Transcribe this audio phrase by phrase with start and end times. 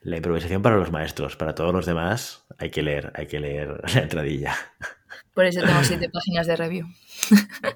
[0.00, 3.80] La improvisación para los maestros, para todos los demás hay que leer, hay que leer
[3.94, 4.54] la entradilla.
[5.34, 6.86] Por eso tengo siete páginas de review.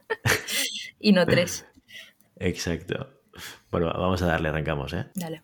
[1.01, 1.67] y no tres.
[2.37, 3.09] Exacto.
[3.71, 5.07] Bueno, vamos a darle, arrancamos, ¿eh?
[5.15, 5.43] Dale.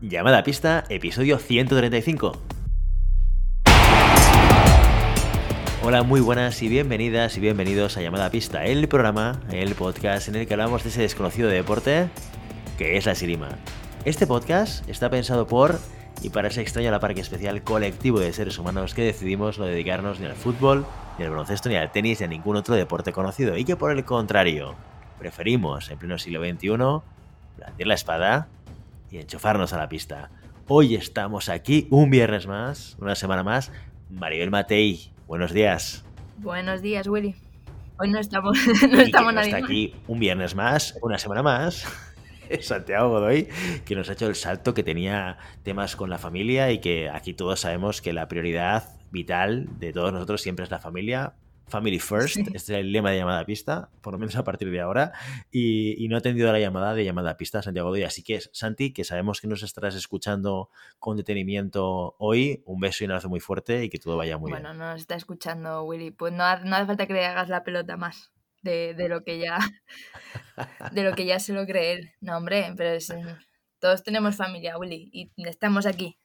[0.00, 2.59] Llamada a pista, episodio 135.
[5.82, 10.36] Hola, muy buenas y bienvenidas y bienvenidos a Llamada Pista, el programa, el podcast en
[10.36, 12.10] el que hablamos de ese desconocido deporte
[12.76, 13.48] que es la esgrima.
[14.04, 15.80] Este podcast está pensado por
[16.20, 20.20] y para ese extraño la parque especial colectivo de seres humanos que decidimos no dedicarnos
[20.20, 20.84] ni al fútbol,
[21.18, 23.90] ni al baloncesto, ni al tenis, ni a ningún otro deporte conocido, y que por
[23.90, 24.74] el contrario,
[25.18, 26.68] preferimos en pleno siglo XXI
[27.56, 28.48] blandir la espada
[29.10, 30.30] y enchufarnos a la pista.
[30.68, 33.72] Hoy estamos aquí un viernes más, una semana más.
[34.10, 36.04] Maribel Matei, buenos días.
[36.38, 37.36] Buenos días, Willy.
[38.00, 38.58] Hoy no estamos,
[38.90, 41.86] no estamos nadie aquí un viernes más, una semana más.
[42.60, 43.46] Santiago Godoy,
[43.84, 47.32] que nos ha hecho el salto que tenía temas con la familia y que aquí
[47.32, 51.34] todos sabemos que la prioridad vital de todos nosotros siempre es la familia.
[51.70, 52.40] Family first, Sí.
[52.54, 55.12] este es el lema de llamada a pista, por lo menos a partir de ahora.
[55.50, 58.02] Y, y no ha atendido la llamada de llamada a pista Santiago Godoy.
[58.02, 63.06] Así que, Santi, que sabemos que nos estarás escuchando con detenimiento hoy, un beso y
[63.06, 64.78] un abrazo muy fuerte y que todo vaya muy bueno, bien.
[64.78, 66.10] no nos está escuchando Willy.
[66.10, 69.24] Pues no, ha- no hace falta que le hagas la pelota más de, de lo
[69.24, 69.58] que ya
[70.92, 72.10] de lo que ya se lo cree él.
[72.20, 73.22] No, hombre, pero es, eh,
[73.78, 76.18] todos tenemos familia, Willy, y estamos aquí,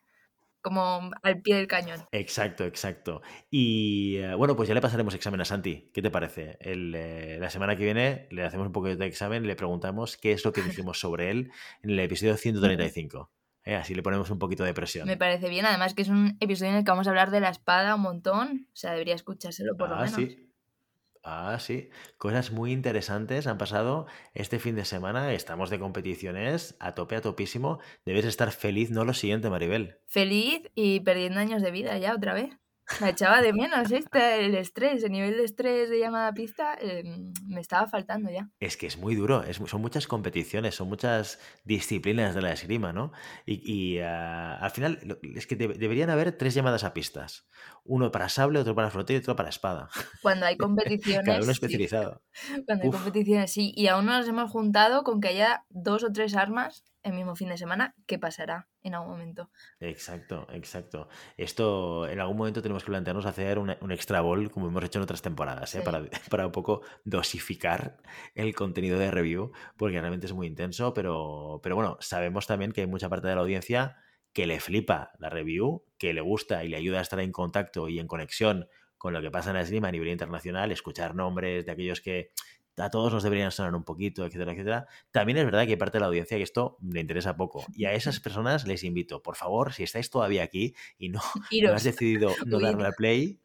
[0.65, 2.07] como al pie del cañón.
[2.11, 3.21] Exacto, exacto.
[3.51, 5.91] Y eh, bueno, pues ya le pasaremos examen a Santi.
[5.93, 6.57] ¿Qué te parece?
[6.59, 10.31] El, eh, la semana que viene le hacemos un poco de examen le preguntamos qué
[10.31, 11.51] es lo que dijimos sobre él
[11.83, 13.31] en el episodio 135.
[13.63, 15.07] Eh, Así le ponemos un poquito de presión.
[15.07, 17.41] Me parece bien, además que es un episodio en el que vamos a hablar de
[17.41, 20.15] la espada un montón, o sea, debería escuchárselo por lo ah, menos.
[20.15, 20.44] sí.
[21.27, 21.89] Ah, sí.
[22.19, 25.33] Cosas muy interesantes han pasado este fin de semana.
[25.33, 27.79] Estamos de competiciones a tope, a topísimo.
[28.05, 29.97] Debes estar feliz, no lo siguiente, Maribel.
[30.05, 32.51] Feliz y perdiendo años de vida ya otra vez.
[33.01, 36.77] Me echaba de menos este, el estrés, el nivel de estrés de llamada a pista
[36.79, 37.01] eh,
[37.47, 38.47] me estaba faltando ya.
[38.59, 42.93] Es que es muy duro, es, son muchas competiciones, son muchas disciplinas de la esgrima,
[42.93, 43.11] ¿no?
[43.43, 43.55] Y,
[43.95, 44.99] y, ah, al final
[45.35, 47.47] es que debe- deberían haber tres llamadas a pistas.
[47.85, 49.89] Uno para sable, otro para flotilla y otro para espada.
[50.21, 51.23] Cuando hay competiciones.
[51.25, 51.51] Cada uno sí.
[51.51, 52.21] especializado.
[52.65, 53.73] Cuando hay competiciones, sí.
[53.75, 57.35] Y aún no nos hemos juntado con que haya dos o tres armas el mismo
[57.35, 57.95] fin de semana.
[58.07, 59.51] ¿Qué pasará en algún momento?
[59.79, 61.07] Exacto, exacto.
[61.37, 64.97] Esto en algún momento tenemos que plantearnos hacer un, un extra ball, como hemos hecho
[64.97, 65.79] en otras temporadas, ¿eh?
[65.79, 65.85] Sí.
[65.85, 66.01] para,
[66.31, 67.97] para un poco dosificar
[68.33, 72.81] el contenido de review, porque realmente es muy intenso, pero, pero bueno, sabemos también que
[72.81, 73.97] hay mucha parte de la audiencia
[74.35, 77.89] que le flipa la review, que le gusta y le ayuda a estar en contacto
[77.89, 78.67] y en conexión
[78.99, 82.31] con lo que pasa en la esgrima a nivel internacional, escuchar nombres de aquellos que
[82.77, 84.87] a todos nos deberían sonar un poquito, etcétera, etcétera.
[85.11, 87.65] También es verdad que hay parte de la audiencia que esto le interesa poco.
[87.73, 91.21] Y a esas personas les invito, por favor, si estáis todavía aquí y no,
[91.77, 93.39] has decidido no darle al play,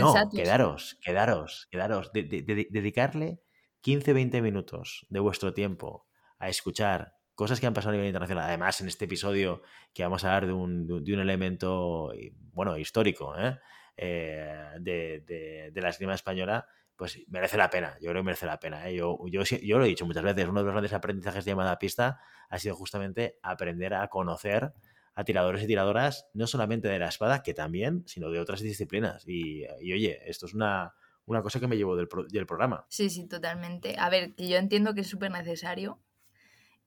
[0.00, 0.12] no,
[0.44, 2.12] quedaros, quedaros, quedaros.
[2.12, 3.42] De- de- de- dedicarle
[3.82, 6.06] 15-20 minutos de vuestro tiempo
[6.38, 8.44] a escuchar cosas que han pasado a nivel internacional.
[8.44, 9.62] Además, en este episodio
[9.94, 13.58] que vamos a hablar de un, de un- elemento, eh, bueno, histórico, ¿eh?
[13.96, 16.66] Eh, de, de- de la esgrima española,
[16.96, 17.94] pues merece la pena.
[18.00, 18.88] Yo creo que merece la pena.
[18.88, 18.94] ¿eh?
[18.96, 21.78] Yo, yo, yo lo he dicho muchas veces, uno de los grandes aprendizajes de llamada
[21.78, 24.72] pista ha sido justamente aprender a conocer
[25.14, 29.24] a tiradores y tiradoras, no solamente de la espada, que también, sino de otras disciplinas.
[29.26, 30.94] Y, y, oye, esto es una,
[31.26, 32.86] una cosa que me llevo del, pro- del programa.
[32.88, 33.96] Sí, sí, totalmente.
[33.98, 36.00] A ver, que yo entiendo que es súper necesario.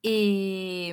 [0.07, 0.91] Y,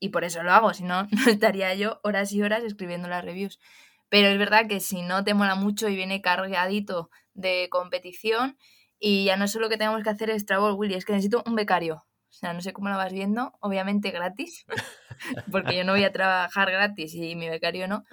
[0.00, 3.24] y por eso lo hago, si no, no estaría yo horas y horas escribiendo las
[3.24, 3.60] reviews.
[4.08, 8.58] Pero es verdad que si no te mola mucho y viene cargadito de competición,
[8.98, 11.54] y ya no solo que tenemos que hacer extra ball, Willy, es que necesito un
[11.54, 12.04] becario.
[12.28, 14.66] O sea, no sé cómo lo vas viendo, obviamente gratis,
[15.52, 18.04] porque yo no voy a trabajar gratis y mi becario no,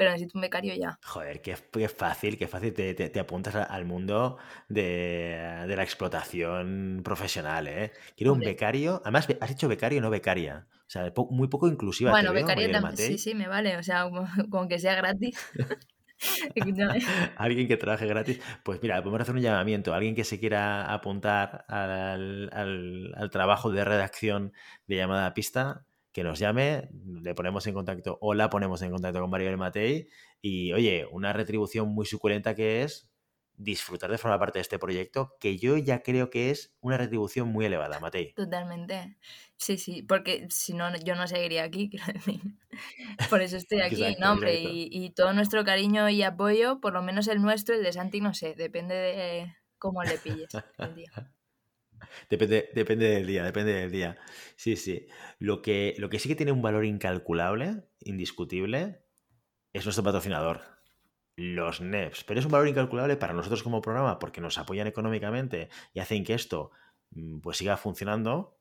[0.00, 0.98] pero necesito un becario ya.
[1.04, 5.82] Joder, qué, qué fácil, qué fácil te, te- te apuntas al mundo de, de la
[5.82, 7.92] explotación profesional, ¿eh?
[8.16, 9.02] Quiero un becario.
[9.04, 10.66] Además, has dicho becario, no becaria.
[10.72, 13.82] O sea, muy poco inclusiva Bueno, veo, becario Mariel también, sí, sí, me vale, o
[13.82, 14.04] sea,
[14.48, 15.36] como- que sea gratis.
[16.54, 17.00] Escúchame.
[17.36, 18.40] Alguien que trabaje gratis.
[18.62, 19.92] Pues mira, podemos hacer un llamamiento.
[19.92, 24.52] Alguien que se quiera apuntar al, al- al trabajo de redacción
[24.86, 26.88] de llamada a pista, que nos llame,
[27.22, 30.08] le ponemos en contacto o la ponemos en contacto con Maribel Matei.
[30.42, 33.10] Y oye, una retribución muy suculenta que es
[33.60, 37.48] disfrutar de formar parte de este proyecto, que yo ya creo que es una retribución
[37.48, 38.32] muy elevada, Matei.
[38.32, 39.18] Totalmente.
[39.56, 42.40] Sí, sí, porque si no, yo no seguiría aquí, quiero decir.
[43.28, 44.60] Por eso estoy aquí, Exacto, ¿no, hombre?
[44.60, 48.20] Y, y todo nuestro cariño y apoyo, por lo menos el nuestro, el de Santi,
[48.20, 50.48] no sé, depende de cómo le pilles
[50.78, 51.10] el día.
[52.28, 54.18] Depende, depende del día, depende del día.
[54.56, 55.06] Sí, sí.
[55.38, 59.04] Lo que, lo que sí que tiene un valor incalculable, indiscutible,
[59.72, 60.62] es nuestro patrocinador,
[61.36, 62.24] los NEPs.
[62.24, 66.24] Pero es un valor incalculable para nosotros como programa porque nos apoyan económicamente y hacen
[66.24, 66.70] que esto
[67.10, 68.60] mm, pues siga funcionando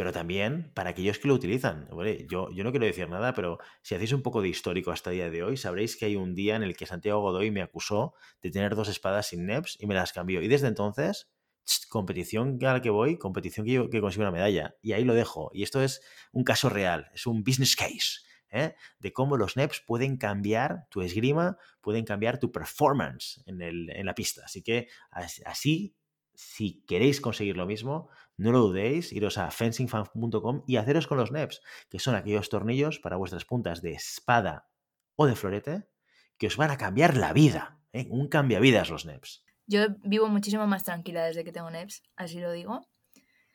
[0.00, 1.86] pero también para aquellos que lo utilizan.
[2.26, 5.16] yo, yo no quiero decir nada, pero si hacéis un poco de histórico hasta el
[5.16, 8.14] día de hoy, sabréis que hay un día en el que Santiago Godoy me acusó
[8.40, 10.40] de tener dos espadas sin NEPs y me las cambió.
[10.40, 11.30] Y desde entonces,
[11.88, 14.74] competición a la que voy, competición que, yo, que consigo una medalla.
[14.82, 15.50] Y ahí lo dejo.
[15.52, 16.00] Y esto es
[16.32, 18.20] un caso real, es un business case.
[18.50, 18.74] ¿eh?
[18.98, 24.42] de cómo los NEPs pueden cambiar tu esgrima, pueden cambiar tu performance en, la pista.
[24.44, 24.88] Así que
[25.44, 25.96] así,
[26.34, 31.30] si queréis conseguir lo mismo, no lo dudéis, iros a fencingfan.com y haceros con los
[31.30, 34.68] NEPs, que son aquellos tornillos para vuestras puntas de espada
[35.16, 35.88] o de florete
[36.38, 37.80] que os van a cambiar la vida.
[37.92, 38.06] ¿eh?
[38.10, 39.44] Un cambiavidas los NEPs.
[39.70, 42.88] Yo vivo muchísimo más tranquila desde que tengo NEPs, así lo digo.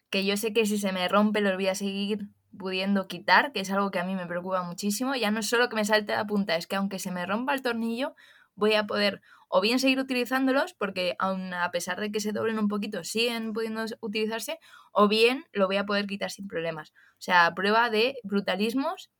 [0.10, 3.60] Que yo sé que si se me rompe los voy a seguir pudiendo quitar, que
[3.60, 5.14] es algo que a mí me preocupa muchísimo.
[5.16, 7.54] Ya no es solo que me salte la punta, es que aunque se me rompa
[7.54, 8.16] el tornillo,
[8.56, 12.60] voy a poder o bien seguir utilizándolos, porque aun a pesar de que se doblen
[12.60, 14.58] un poquito, siguen pudiendo utilizarse,
[14.94, 16.92] o bien lo voy a poder quitar sin problemas.
[16.92, 19.12] O sea, prueba de brutalismos,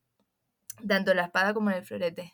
[0.88, 2.32] tanto en la espada como en el florete.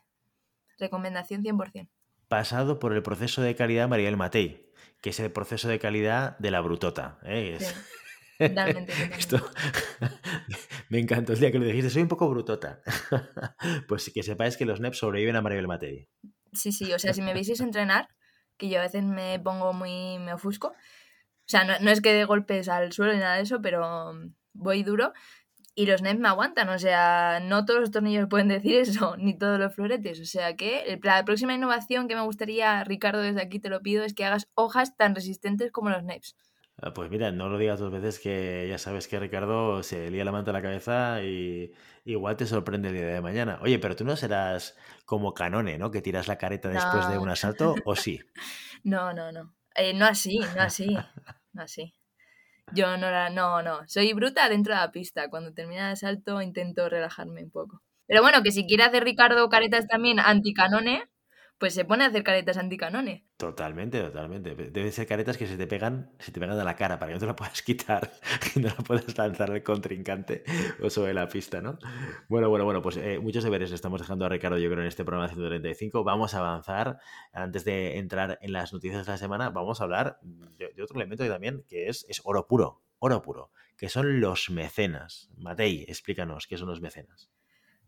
[0.79, 1.89] Recomendación 100%.
[2.33, 6.51] Pasado por el proceso de calidad Mariel Matei, que es el proceso de calidad de
[6.51, 7.19] la brutota.
[7.25, 7.59] ¿eh?
[8.39, 8.95] Totalmente,
[10.89, 12.81] me encantó el día que lo dijiste, soy un poco brutota.
[13.87, 16.09] pues que sepáis que los NEPs sobreviven a Mariel Matei.
[16.55, 18.09] Sí, sí, o sea, si me vieseis entrenar,
[18.57, 20.75] que yo a veces me pongo muy, me ofusco, o
[21.45, 24.15] sea, no, es que de golpes al suelo ni nada de eso, pero
[24.55, 25.13] voy duro
[25.75, 29.37] y los NEPs me aguantan, o sea, no todos los tornillos pueden decir eso, ni
[29.37, 33.59] todos los floretes, o sea que la próxima innovación que me gustaría, Ricardo, desde aquí
[33.59, 36.37] te lo pido, es que hagas hojas tan resistentes como los NEPs.
[36.81, 40.25] Ah, pues mira, no lo digas dos veces que ya sabes que Ricardo se lía
[40.25, 41.71] la manta a la cabeza y
[42.05, 43.59] igual te sorprende el día de mañana.
[43.63, 45.91] Oye, pero tú no serás como Canone, ¿no?
[45.91, 48.21] Que tiras la careta después de un asalto, ¿o sí?
[48.85, 49.55] No, no, no.
[49.77, 50.97] Eh, no así, no así,
[51.53, 51.95] no así.
[52.71, 53.81] Yo no la, no, no.
[53.89, 55.29] Soy bruta dentro de la pista.
[55.29, 57.83] Cuando termina el asalto intento relajarme un poco.
[58.07, 61.05] Pero bueno, que si quiere hacer Ricardo caretas también anti-Canone,
[61.63, 63.23] pues se pone a hacer caretas anticanones.
[63.37, 64.57] Totalmente, totalmente.
[64.57, 67.15] Deben ser caretas que se te pegan, se te pegan a la cara para que
[67.15, 68.11] no te la puedas quitar
[68.57, 70.43] y no la puedas lanzar al contrincante
[70.83, 71.79] o sobre la pista, ¿no?
[72.29, 75.05] Bueno, bueno, bueno, pues eh, muchos deberes estamos dejando a Ricardo, yo creo, en este
[75.05, 76.03] programa 135.
[76.03, 76.99] Vamos a avanzar.
[77.33, 81.23] Antes de entrar en las noticias de la semana, vamos a hablar de, otro elemento
[81.23, 85.31] que también, que es, es oro puro, oro puro, que son los mecenas.
[85.37, 87.31] Matei, explícanos, ¿qué son los mecenas?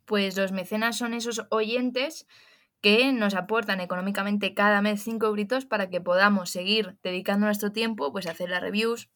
[0.05, 2.29] Pues los mecenas son esos oyentes
[2.85, 8.13] que nos aportan económicamente cada mes 5 euritos para que podamos seguir dedicando nuestro tiempo
[8.13, 9.09] pues, a hacer las reviews,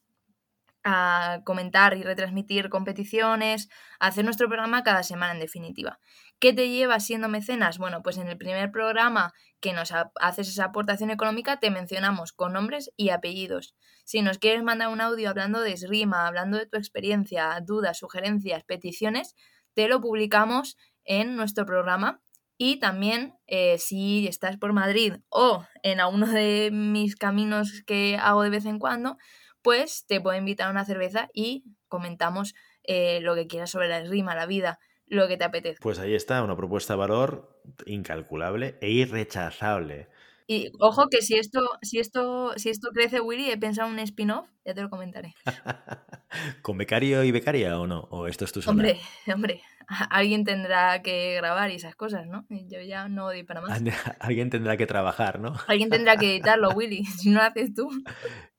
[0.85, 3.69] a comentar y retransmitir competiciones,
[4.01, 6.01] a hacer nuestro programa cada semana en definitiva.
[6.39, 7.77] ¿Qué te lleva siendo mecenas?
[7.77, 12.55] Bueno, pues en el primer programa que nos haces esa aportación económica te mencionamos con
[12.55, 13.75] nombres y apellidos.
[14.07, 18.65] Si nos quieres mandar un audio hablando de esgrima, hablando de tu experiencia, dudas, sugerencias,
[18.65, 19.35] peticiones,
[19.75, 22.23] te lo publicamos en nuestro programa
[22.59, 28.43] y también eh, si estás por Madrid o en alguno de mis caminos que hago
[28.43, 29.17] de vez en cuando,
[29.63, 34.01] pues te puedo invitar a una cerveza y comentamos eh, lo que quieras sobre la
[34.01, 35.83] rima, la vida, lo que te apetezca.
[35.83, 40.09] Pues ahí está, una propuesta de valor incalculable e irrechazable.
[40.51, 44.49] Y ojo que si esto, si esto, si esto crece, Willy, he pensado un spin-off,
[44.65, 45.35] ya te lo comentaré.
[46.63, 48.09] ¿Con becario y becaria o no?
[48.11, 48.73] ¿O esto es tu sola?
[48.73, 48.99] Hombre,
[49.33, 49.63] hombre,
[50.11, 52.47] alguien tendrá que grabar y esas cosas, ¿no?
[52.51, 53.81] Yo ya no doy para más.
[54.21, 55.55] Alguien tendrá que trabajar, ¿no?
[55.67, 57.89] Alguien tendrá que editarlo, Willy, si no lo haces tú.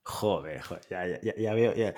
[0.04, 1.74] Joder, joder ya, ya, ya, veo.
[1.76, 1.94] Ya.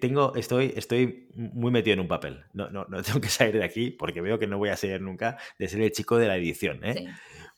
[0.00, 2.44] tengo, estoy, estoy muy metido en un papel.
[2.52, 5.00] No, no, no tengo que salir de aquí porque veo que no voy a ser
[5.00, 6.94] nunca de ser el chico de la edición, ¿eh?
[6.94, 7.08] Sí.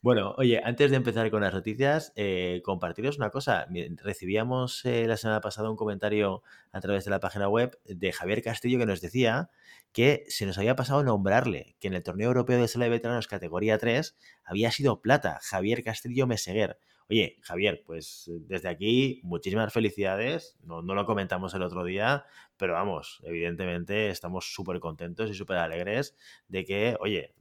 [0.02, 3.68] Bueno, oye, antes de empezar con las noticias, eh, compartiros una cosa.
[4.02, 6.42] Recibíamos eh, la semana pasada un comentario
[6.72, 9.50] a través de la página web de Javier Castillo que nos decía
[9.92, 13.26] que se nos había pasado nombrarle, que en el torneo europeo de sala de veteranos
[13.26, 16.78] categoría 3 había sido plata, Javier Castillo Meseguer.
[17.10, 20.56] Oye, Javier, pues desde aquí muchísimas felicidades.
[20.62, 22.24] No, no lo comentamos el otro día,
[22.56, 26.16] pero vamos, evidentemente estamos súper contentos y súper alegres
[26.48, 27.34] de que, oye,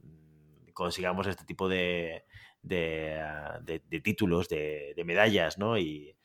[0.74, 2.24] consigamos este tipo de,
[2.70, 5.78] Ah, de, títulos, de, medallas, ¿no?
[5.78, 6.16] Y,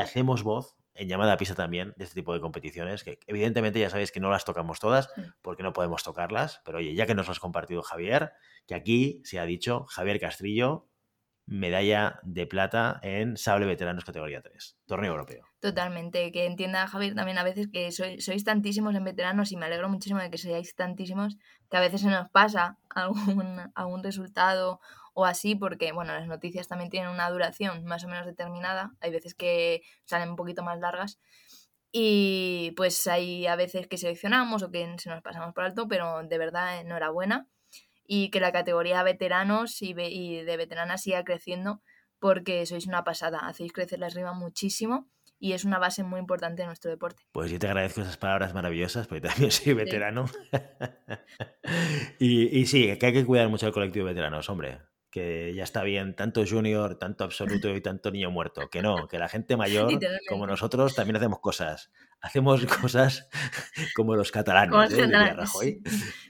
[0.00, 3.90] hacemos voz en llamada a pista también de este tipo de competiciones, que evidentemente ya
[3.90, 5.08] sabéis que no las tocamos todas
[5.40, 8.32] porque no podemos tocarlas, pero oye, ya que nos lo has compartido Javier,
[8.66, 10.88] que aquí se ha dicho Javier Castrillo,
[11.46, 15.46] medalla de plata en sable veteranos categoría 3, torneo europeo.
[15.60, 19.88] Totalmente, que entienda Javier también a veces que sois tantísimos en veteranos y me alegro
[19.88, 21.36] muchísimo de que seáis tantísimos,
[21.70, 24.80] que a veces se nos pasa algún, algún resultado
[25.14, 29.10] o así, porque bueno, las noticias también tienen una duración más o menos determinada, hay
[29.10, 31.18] veces que salen un poquito más largas
[31.92, 36.22] y pues hay a veces que seleccionamos o que se nos pasamos por alto, pero
[36.22, 37.46] de verdad enhorabuena
[38.06, 41.82] y que la categoría veteranos y, de veteranas siga creciendo
[42.18, 46.62] porque sois una pasada, hacéis crecer la rima muchísimo y es una base muy importante
[46.62, 47.24] de nuestro deporte.
[47.32, 50.26] Pues yo te agradezco esas palabras maravillosas, porque también soy veterano.
[52.20, 54.78] y, y, sí, que hay que cuidar mucho al colectivo de veteranos, hombre
[55.12, 58.68] que ya está bien tanto junior, tanto absoluto y tanto niño muerto.
[58.70, 59.92] Que no, que la gente mayor,
[60.28, 61.92] como nosotros, también hacemos cosas.
[62.20, 63.28] Hacemos cosas
[63.94, 64.92] como los catalanes.
[65.62, 65.78] ¿eh?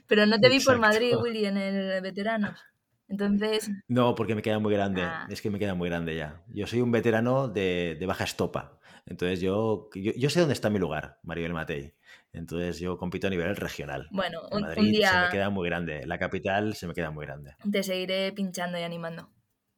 [0.05, 2.59] Pero no te vi por Madrid, Willy, en el veteranos.
[3.07, 3.71] Entonces.
[3.87, 5.03] No, porque me queda muy grande.
[5.03, 5.27] Ah.
[5.29, 6.43] Es que me queda muy grande ya.
[6.49, 8.79] Yo soy un veterano de, de baja estopa.
[9.05, 11.93] Entonces yo, yo, sé dónde está mi lugar, Maribel Matei.
[12.33, 14.07] Entonces yo compito a nivel regional.
[14.11, 15.11] Bueno, un, día...
[15.11, 16.05] se me queda muy grande.
[16.05, 17.55] La capital se me queda muy grande.
[17.71, 19.29] Te seguiré pinchando y animando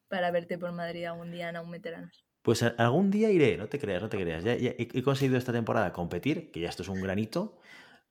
[0.08, 1.76] para verte por Madrid algún día en un.
[2.42, 4.44] Pues algún día iré, no te creas, no te creas.
[4.44, 7.60] Ya, he, conseguido esta temporada competir, que ya esto es un granito.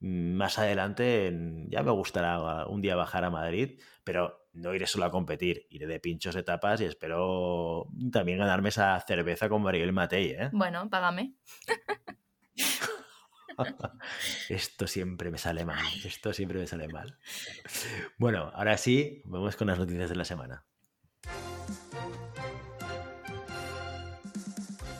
[0.00, 1.32] Mm, más adelante
[1.68, 5.86] ya me gustará un día bajar a Madrid, pero no iré solo a competir, iré
[5.86, 10.32] de pinchos etapas y espero también ganarme esa cerveza con Maribel Matei.
[10.32, 10.50] ¿eh?
[10.52, 11.36] Bueno, págame.
[14.48, 17.18] Esto siempre me sale mal, esto siempre me sale mal.
[18.18, 20.64] Bueno, ahora sí, vamos con las noticias de la semana.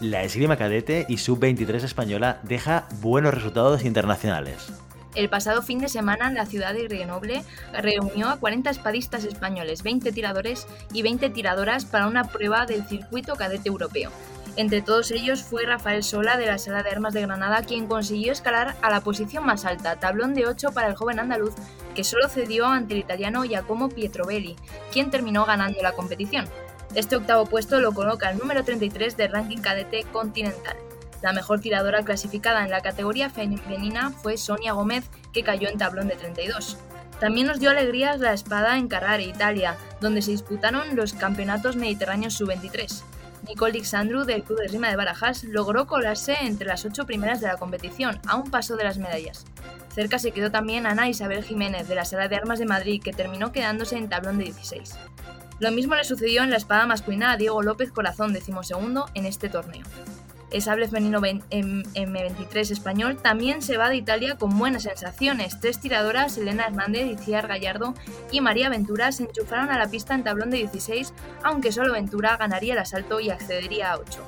[0.01, 4.73] La esgrima cadete y sub-23 española deja buenos resultados internacionales.
[5.15, 10.11] El pasado fin de semana, la ciudad de Grenoble reunió a 40 espadistas españoles, 20
[10.11, 14.11] tiradores y 20 tiradoras para una prueba del circuito cadete europeo.
[14.57, 18.33] Entre todos ellos fue Rafael Sola de la Sala de Armas de Granada quien consiguió
[18.33, 21.55] escalar a la posición más alta, tablón de 8 para el joven andaluz,
[21.95, 24.55] que solo cedió ante el italiano Giacomo Pietrovelli,
[24.93, 26.49] quien terminó ganando la competición.
[26.95, 30.77] Este octavo puesto lo coloca el número 33 del ranking cadete continental.
[31.21, 36.07] La mejor tiradora clasificada en la categoría femenina fue Sonia Gómez, que cayó en tablón
[36.07, 36.79] de 32.
[37.19, 42.35] También nos dio alegrías la espada en Carrare, Italia, donde se disputaron los campeonatos mediterráneos
[42.35, 43.03] sub-23.
[43.47, 47.49] Nicole Dixandru del Club de Rima de Barajas logró colarse entre las ocho primeras de
[47.49, 49.45] la competición, a un paso de las medallas.
[49.95, 53.13] Cerca se quedó también Ana Isabel Jiménez de la Sala de Armas de Madrid, que
[53.13, 54.95] terminó quedándose en tablón de 16.
[55.61, 59.49] Lo mismo le sucedió en la espada masculina a Diego López Corazón, decimosegundo en este
[59.49, 59.85] torneo.
[60.61, 65.59] Sable femenino M23 español también se va de Italia con buenas sensaciones.
[65.61, 67.95] Tres tiradoras, Elena Hernández, Iciar Gallardo
[68.31, 72.37] y María Ventura, se enchufaron a la pista en tablón de 16, aunque solo Ventura
[72.37, 74.21] ganaría el asalto y accedería a 8.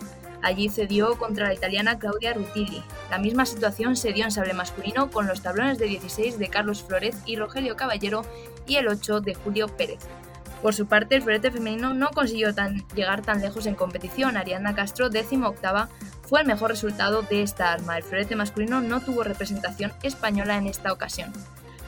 [0.43, 2.83] Allí cedió contra la italiana Claudia Rutilli.
[3.11, 6.83] La misma situación se dio en sable masculino con los tablones de 16 de Carlos
[6.83, 8.23] Flores y Rogelio Caballero
[8.67, 9.99] y el 8 de Julio Pérez.
[10.67, 12.53] Por su parte, el florete femenino no consiguió
[12.97, 14.37] llegar tan lejos en competición.
[14.37, 15.89] Ariana Castro, décimo octava,
[16.23, 17.97] fue el mejor resultado de esta arma.
[17.97, 21.33] El florete masculino no tuvo representación española en esta ocasión.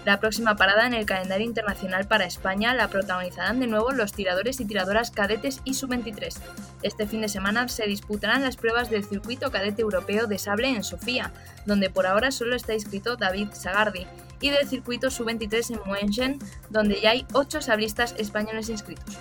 [0.04, 4.60] La próxima parada en el calendario internacional para España la protagonizarán de nuevo los tiradores
[4.60, 6.36] y tiradoras cadetes y sub-23.
[6.84, 10.84] Este fin de semana se disputarán las pruebas del circuito cadete europeo de sable en
[10.84, 11.32] Sofía,
[11.66, 14.06] donde por ahora solo está inscrito David Sagardi,
[14.40, 16.38] y del circuito sub-23 en München,
[16.70, 19.18] donde ya hay 8 sablistas españoles inscritos.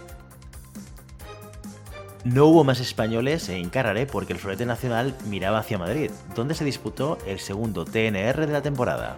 [2.24, 6.66] No hubo más españoles en Carrare porque el florete nacional miraba hacia Madrid, donde se
[6.66, 9.18] disputó el segundo TNR de la temporada.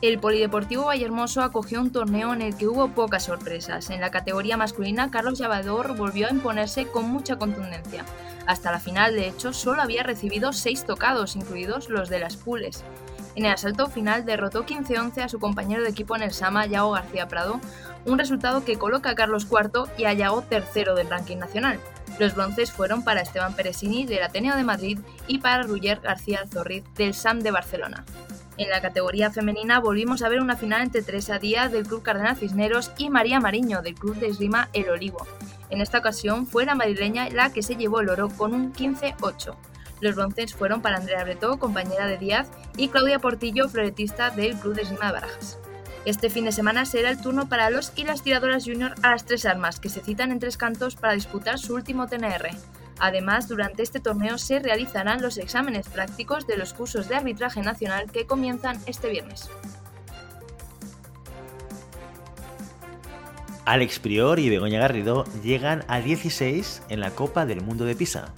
[0.00, 3.90] El Polideportivo Vallehermoso acogió un torneo en el que hubo pocas sorpresas.
[3.90, 8.04] En la categoría masculina, Carlos Llavador volvió a imponerse con mucha contundencia.
[8.46, 12.84] Hasta la final, de hecho, solo había recibido seis tocados, incluidos los de las pules.
[13.38, 16.90] En el asalto final derrotó 15-11 a su compañero de equipo en el Sama, Yago
[16.90, 17.60] García Prado,
[18.04, 21.78] un resultado que coloca a Carlos IV y a Yago tercero del ranking nacional.
[22.18, 26.82] Los bronces fueron para Esteban Peresini del Ateneo de Madrid y para Ruller García Zorriz
[26.96, 28.04] del SAM de Barcelona.
[28.56, 32.36] En la categoría femenina volvimos a ver una final entre Teresa Díaz del Club Cardenal
[32.36, 35.24] Cisneros y María Mariño del Club de Esgrima El Olivo.
[35.70, 39.54] En esta ocasión fue la madrileña la que se llevó el oro con un 15-8.
[40.00, 44.74] Los bronces fueron para Andrea Bretó, compañera de Díaz, y Claudia Portillo, floretista del Club
[44.74, 45.58] de Esgrima de Barajas.
[46.04, 49.24] Este fin de semana será el turno para los y las tiradoras junior a las
[49.24, 52.48] tres armas, que se citan en tres cantos para disputar su último TNR.
[53.00, 58.10] Además, durante este torneo se realizarán los exámenes prácticos de los cursos de arbitraje nacional
[58.10, 59.50] que comienzan este viernes.
[63.64, 68.32] Alex Prior y Begoña Garrido llegan a 16 en la Copa del Mundo de Pisa.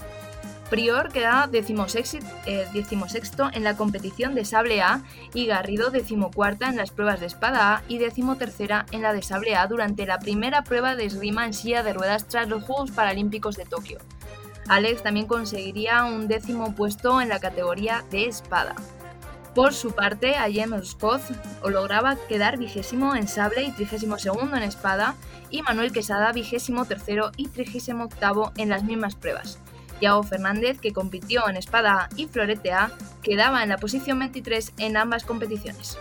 [0.70, 5.02] Prior queda eh, decimosexto en la competición de sable A
[5.34, 9.56] y Garrido decimocuarta en las pruebas de espada A y decimotercera en la de sable
[9.56, 13.56] A durante la primera prueba de esgrima en silla de ruedas tras los Juegos Paralímpicos
[13.56, 13.98] de Tokio.
[14.68, 18.76] Alex también conseguiría un décimo puesto en la categoría de espada.
[19.56, 21.22] Por su parte, Ayem Scott
[21.68, 25.16] lograba quedar vigésimo en sable y trigésimo segundo en espada,
[25.50, 29.58] y Manuel Quesada vigésimo tercero y trigésimo octavo en las mismas pruebas.
[30.00, 32.90] Yago Fernández, que compitió en espada y florete A,
[33.23, 35.99] quedaba en la posición 23 en ambas competiciones.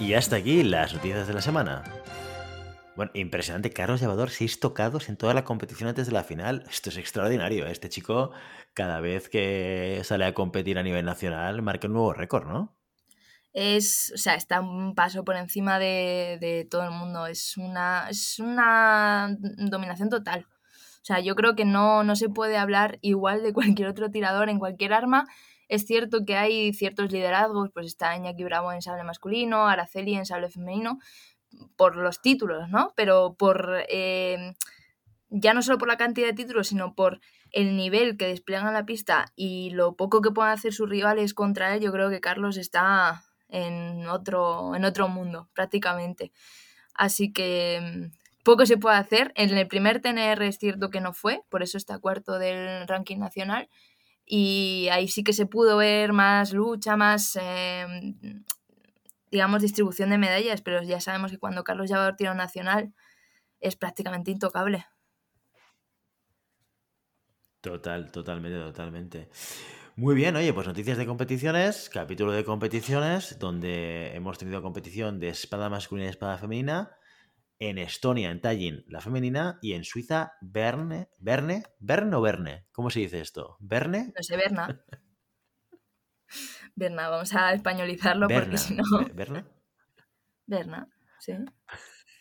[0.00, 1.84] Y hasta aquí las noticias de la semana.
[2.96, 3.70] Bueno, impresionante.
[3.70, 6.64] Carlos Llevador, seis tocados en toda la competición antes de la final.
[6.70, 7.66] Esto es extraordinario.
[7.66, 8.30] Este chico,
[8.72, 12.76] cada vez que sale a competir a nivel nacional, marca un nuevo récord, ¿no?
[13.52, 17.26] Es, o sea, está un paso por encima de, todo el mundo.
[17.26, 20.46] Es una, es una dominación total.
[21.04, 24.48] O sea, yo creo que no, no se puede hablar igual de cualquier otro tirador
[24.48, 25.26] en cualquier arma.
[25.68, 30.24] Es cierto que hay ciertos liderazgos, pues está Iñaki Bravo en sable masculino, Araceli en
[30.24, 30.98] sable femenino,
[31.76, 32.94] por los títulos, ¿no?
[32.96, 34.54] Pero por eh,
[35.28, 37.20] ya no solo por la cantidad de títulos, sino por
[37.52, 41.34] el nivel que despliegan en la pista y lo poco que puedan hacer sus rivales
[41.34, 46.32] contra él, yo creo que Carlos está en otro, en otro mundo, prácticamente.
[46.94, 49.32] Así que mm, poco se puede hacer.
[49.34, 53.18] En el primer TNR es cierto que no fue, por eso está cuarto del ranking
[53.18, 53.68] nacional.
[54.24, 57.86] Y ahí sí que se pudo ver más lucha, más eh,
[59.30, 62.94] digamos, distribución de medallas, pero ya sabemos que cuando Carlos Llevador tira nacional
[63.60, 64.86] es prácticamente intocable.
[67.60, 69.28] Total, totalmente, totalmente.
[69.96, 75.30] Muy bien, oye, pues noticias de competiciones, capítulo de competiciones, donde hemos tenido competición de
[75.30, 76.96] espada masculina y espada femenina.
[77.58, 82.90] En Estonia, en Tallinn, la femenina, y en Suiza, Berne, Berne, Berne o Berne, ¿cómo
[82.90, 83.56] se dice esto?
[83.60, 84.12] ¿Berne?
[84.14, 84.84] No sé, Berna.
[86.74, 88.82] Berna, vamos a españolizarlo porque si no.
[89.14, 89.46] ¿Berna?
[90.46, 90.88] Berna,
[91.20, 91.32] sí.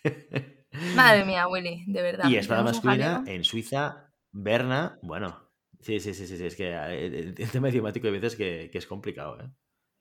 [0.95, 2.29] Madre mía, Willy, de verdad.
[2.29, 5.51] Y espada masculina en Suiza, Berna, bueno.
[5.81, 9.39] Sí, sí, sí, sí, es que eh, el, tema idiomático hay veces que, es complicado,
[9.41, 9.49] ¿eh?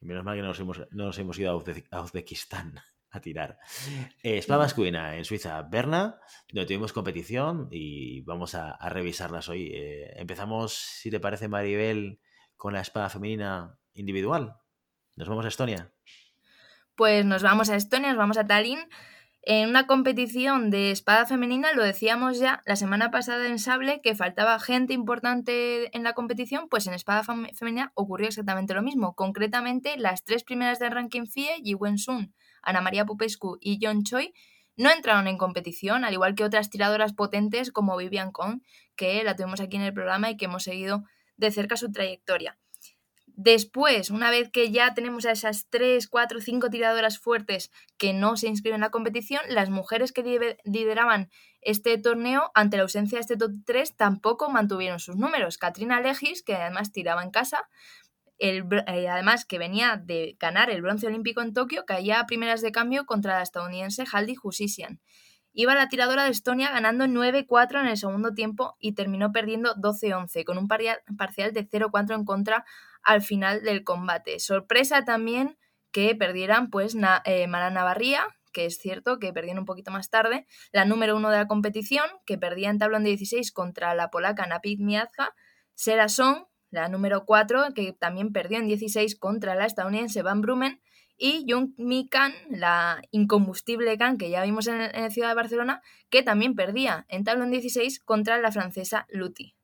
[0.00, 2.74] Menos mal que no nos hemos, nos hemos ido a, Uzbekistán
[3.12, 3.58] a tirar.
[4.22, 6.18] Eh, espada masculina en Suiza, Berna,
[6.50, 9.70] donde tuvimos competición y vamos a, revisarlas hoy.
[9.72, 12.20] Eh, empezamos, si te parece, Maribel,
[12.56, 14.56] con la espada femenina individual.
[15.16, 15.92] Nos vamos a Estonia.
[16.96, 18.80] Pues nos vamos a Estonia, nos vamos a Tallinn.
[19.44, 24.14] En una competición de espada femenina, lo decíamos ya la semana pasada en Sable, que
[24.14, 29.14] faltaba gente importante en la competición, pues en espada femenina ocurrió exactamente lo mismo.
[29.16, 34.32] Concretamente, las tres primeras del ranking FIE, Yi Wen-sun, Ana María Popescu y John Choi,
[34.76, 38.62] no entraron en competición, al igual que otras tiradoras potentes como Vivian Kong,
[38.96, 41.04] que la tuvimos aquí en el programa y que hemos seguido
[41.36, 42.58] de cerca su trayectoria.
[43.34, 48.36] Después, una vez que ya tenemos a esas 3, 4, 5 tiradoras fuertes que no
[48.36, 51.30] se inscriben en la competición, las mujeres que lideraban
[51.62, 55.56] este torneo, ante la ausencia de este top 3, tampoco mantuvieron sus números.
[55.56, 57.68] Katrina Legis, que además tiraba en casa,
[58.38, 62.60] el, eh, además que venía de ganar el bronce olímpico en Tokio, caía a primeras
[62.62, 65.00] de cambio contra la estadounidense Haldi Husisian.
[65.54, 70.44] Iba la tiradora de Estonia ganando 9-4 en el segundo tiempo y terminó perdiendo 12-11,
[70.44, 72.64] con un parcial de 0-4 en contra
[73.02, 74.40] al final del combate.
[74.40, 75.58] Sorpresa también
[75.90, 80.46] que perdieran pues eh, Mara Navarría, que es cierto que perdieron un poquito más tarde,
[80.72, 84.46] la número uno de la competición, que perdía en tablón de 16 contra la polaca
[84.46, 85.34] Napit Miazga,
[85.74, 90.80] Serason, la número 4, que también perdió en 16 contra la estadounidense Van Brumen,
[91.16, 95.82] y Jung Mi Kan, la incombustible Kan que ya vimos en, la ciudad de Barcelona,
[96.10, 99.54] que también perdía en tablón 16 contra la francesa Luti.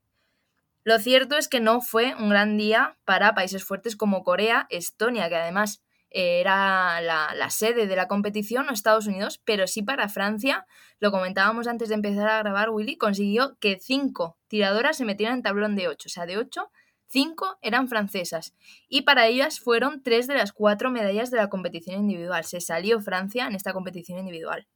[0.84, 5.28] Lo cierto es que no fue un gran día para países fuertes como Corea, Estonia,
[5.28, 10.08] que además era la, la, sede de la competición, o Estados Unidos, pero sí para
[10.08, 10.66] Francia,
[11.00, 15.42] lo comentábamos antes de empezar a grabar, Willy, consiguió que cinco tiradoras se metieran en
[15.42, 16.70] tablón de 8, o sea, de 8
[17.08, 18.54] cinco eran francesas
[18.88, 22.44] y para ellas fueron tres de las cuatro medallas de la competición individual.
[22.44, 24.68] Se salió Francia en esta competición individual.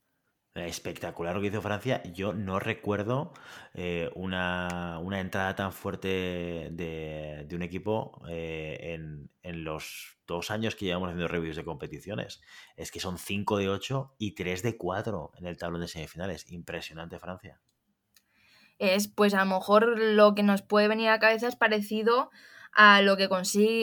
[0.54, 2.02] Espectacular lo que hizo Francia.
[2.12, 3.32] Yo no recuerdo
[3.72, 8.98] eh, una, entrada tan fuerte de, un equipo eh,
[9.42, 12.42] en, los dos años que llevamos haciendo reviews de competiciones.
[12.76, 16.50] Es que son 5 de 8 y 3 de 4 en el tablón de semifinales.
[16.52, 17.62] Impresionante Francia
[18.78, 22.30] es pues a lo mejor lo que nos puede venir a la cabeza es parecido
[22.72, 23.28] a lo que,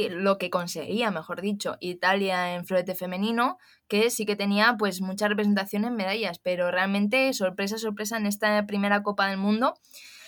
[0.10, 5.28] lo que conseguía, mejor dicho, Italia en florete femenino, que sí que tenía pues mucha
[5.28, 9.75] representación en medallas, pero realmente sorpresa, sorpresa en esta primera Copa del Mundo.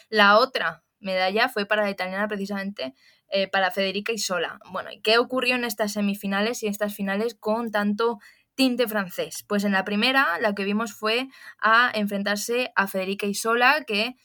[0.09, 2.93] La otra medalla fue para la italiana precisamente
[3.29, 4.59] eh, para Federica Isola.
[4.71, 8.19] Bueno, ¿y qué ocurrió en estas semifinales y estas finales con tanto
[8.53, 9.43] tinte francés?
[9.47, 14.15] Pues en la primera, la que vimos fue a enfrentarse a Federica Isola, que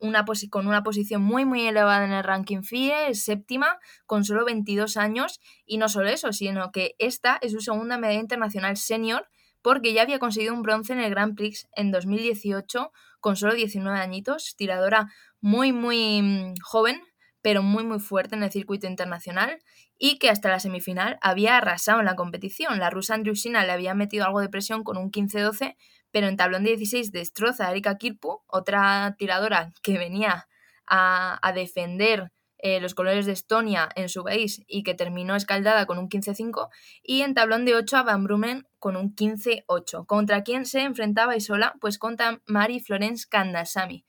[0.00, 4.44] una con una posición muy muy elevada en el ranking FIE, es séptima, con solo
[4.44, 9.28] 22 años, y no solo eso, sino que esta es su segunda medalla internacional senior,
[9.62, 13.98] porque ya había conseguido un bronce en el Grand Prix en 2018 con solo 19
[13.98, 17.02] añitos, tiradora muy muy mm, joven,
[17.42, 19.58] pero muy muy fuerte en el circuito internacional
[19.98, 22.78] y que hasta la semifinal había arrasado en la competición.
[22.78, 25.76] La rusa Andriusina le había metido algo de presión con un 15-12,
[26.16, 30.48] pero en tablón 16 destroza a Erika Kirpu, otra tiradora que venía
[30.86, 35.98] a, defender eh, los colores de Estonia en su país y que terminó escaldada con
[35.98, 36.70] un 15-5,
[37.02, 40.06] y en tablón de 8 a Van Brumen con un 15-8.
[40.06, 41.74] ¿Contra quién se enfrentaba y sola?
[41.82, 44.06] Pues contra Mari Florence Kandasamy.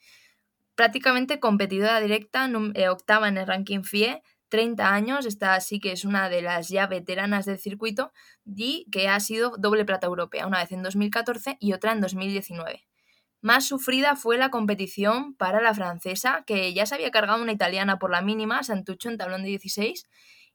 [0.76, 6.06] Prácticamente competidora directa, eh, octava en el ranking FIE, 30 años, esta sí que es
[6.06, 8.12] una de las ya veteranas del circuito
[8.46, 12.88] y que ha sido doble plata europea, una vez en 2014 y otra en 2019.
[13.42, 18.00] Más sufrida fue la competición para la francesa, que ya se había cargado una italiana
[18.00, 20.06] por la mínima, Santucho en tablón de 16,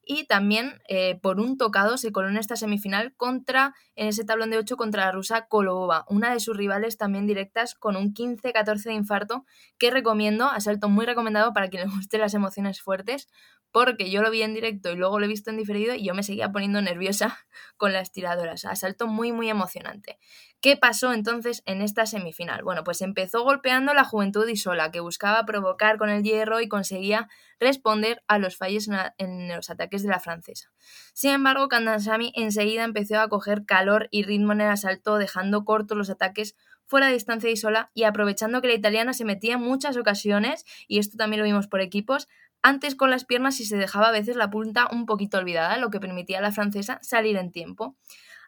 [0.05, 4.51] y también eh, por un tocado se coló en esta semifinal contra, en ese tablón
[4.51, 8.83] de 8 contra la rusa Kolova, una de sus rivales también directas con un 15-14
[8.83, 9.45] de infarto
[9.79, 13.29] que recomiendo, asalto muy recomendado para quien le guste las emociones fuertes,
[13.71, 16.15] porque yo lo vi en directo y luego lo he visto en diferido y yo
[16.15, 17.38] me seguía poniendo nerviosa
[17.77, 18.65] con las tiradoras.
[18.65, 20.19] Asalto muy, muy emocionante.
[20.62, 22.62] ¿Qué pasó entonces en esta semifinal?
[22.62, 27.29] Bueno, pues empezó golpeando la juventud Isola, que buscaba provocar con el hierro y conseguía
[27.59, 30.70] responder a los fallos en los ataques de la francesa.
[31.14, 35.98] Sin embargo, Kandansami enseguida empezó a coger calor y ritmo en el asalto, dejando cortos
[35.98, 36.55] los ataques
[36.87, 40.64] fuera de distancia de Isola y aprovechando que la italiana se metía en muchas ocasiones,
[40.87, 42.29] y esto también lo vimos por equipos,
[42.62, 45.90] antes con las piernas y se dejaba a veces la punta un poquito olvidada, lo
[45.90, 47.96] que permitía a la francesa salir en tiempo.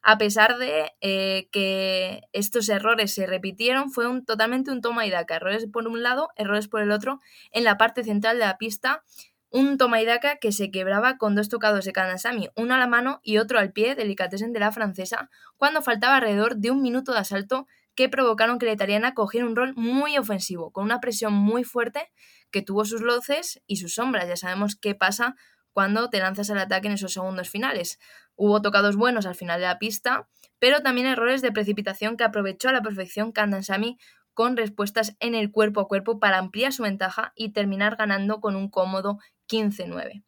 [0.07, 5.11] A pesar de eh, que estos errores se repitieron, fue un, totalmente un toma y
[5.11, 5.37] daca.
[5.37, 7.21] Errores por un lado, errores por el otro,
[7.53, 9.03] en la parte central de la pista.
[9.49, 12.87] Un toma y daca que se quebraba con dos tocados de Kanasami, uno a la
[12.87, 17.13] mano y otro al pie, delicatessen de la francesa, cuando faltaba alrededor de un minuto
[17.13, 21.33] de asalto que provocaron que la italiana cogiera un rol muy ofensivo, con una presión
[21.33, 22.11] muy fuerte
[22.51, 24.29] que tuvo sus luces y sus sombras.
[24.29, 25.35] Ya sabemos qué pasa
[25.75, 27.99] cuando te lanzas al ataque en esos segundos finales.
[28.37, 32.69] Hubo tocados buenos al final de la pista, pero también errores de precipitación que aprovechó
[32.69, 33.99] a la perfección Kandansami
[34.35, 38.57] con respuestas en el cuerpo a cuerpo para ampliar su ventaja y terminar ganando con
[38.57, 39.19] un cómodo
[39.49, 40.25] 15-9.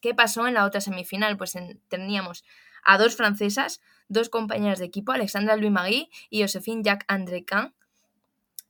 [0.00, 1.36] ¿Qué pasó en la otra semifinal?
[1.36, 1.56] Pues
[1.88, 2.44] teníamos
[2.84, 7.74] a dos francesas, dos compañeras de equipo, Alexandra Louis Magui y Josephine Jacques André Can.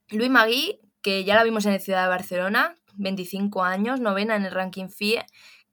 [0.09, 4.45] Louis Magui, que ya la vimos en la ciudad de Barcelona, 25 años, novena en
[4.45, 5.25] el ranking FIE,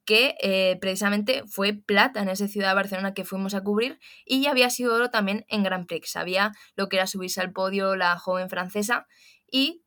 [0.09, 4.41] que eh, precisamente fue plata en esa ciudad de Barcelona que fuimos a cubrir y
[4.41, 6.09] ya había sido oro también en Grand Prix.
[6.09, 9.05] Sabía lo que era subirse al podio la joven francesa
[9.45, 9.83] y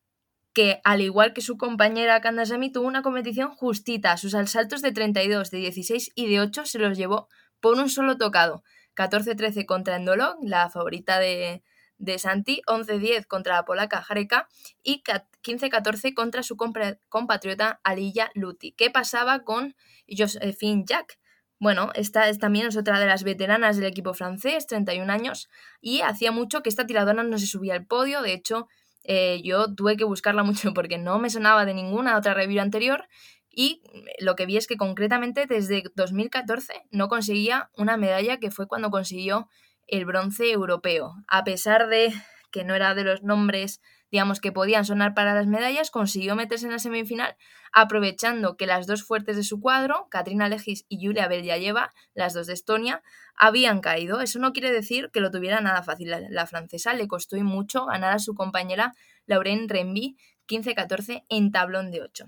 [0.52, 4.16] que al igual que su compañera Kandasamy tuvo una competición justita.
[4.16, 7.26] Sus saltos de 32, de 16 y de 8 se los llevó
[7.58, 8.62] por un solo tocado.
[8.94, 11.64] 14-13 contra Endolo, la favorita de,
[12.02, 14.48] de Santi, 11-10 contra la polaca Jareka
[14.82, 18.72] y 15-14 contra su compatriota Alilla Luti.
[18.72, 19.76] ¿Qué pasaba con
[20.08, 21.20] Josephine Jack?
[21.60, 25.48] Bueno, esta es, también es otra de las veteranas del equipo francés, 31 años,
[25.80, 28.20] y hacía mucho que esta tiradora no se subía al podio.
[28.20, 28.66] De hecho,
[29.04, 33.06] eh, yo tuve que buscarla mucho porque no me sonaba de ninguna otra review anterior.
[33.48, 33.82] Y
[34.18, 38.90] lo que vi es que concretamente desde 2014 no conseguía una medalla que fue cuando
[38.90, 39.48] consiguió
[39.92, 41.14] el bronce europeo.
[41.28, 42.12] A pesar de
[42.50, 46.64] que no era de los nombres, digamos, que podían sonar para las medallas, consiguió meterse
[46.64, 47.36] en la semifinal,
[47.72, 52.46] aprovechando que las dos fuertes de su cuadro, Katrina Legis y Julia Beljayeva, las dos
[52.46, 53.02] de Estonia,
[53.36, 54.22] habían caído.
[54.22, 56.10] Eso no quiere decir que lo tuviera nada fácil.
[56.30, 58.94] La, francesa le costó mucho ganar a su compañera
[59.26, 60.16] Lauren Renby
[60.48, 62.26] 15-14 en tablón de 8.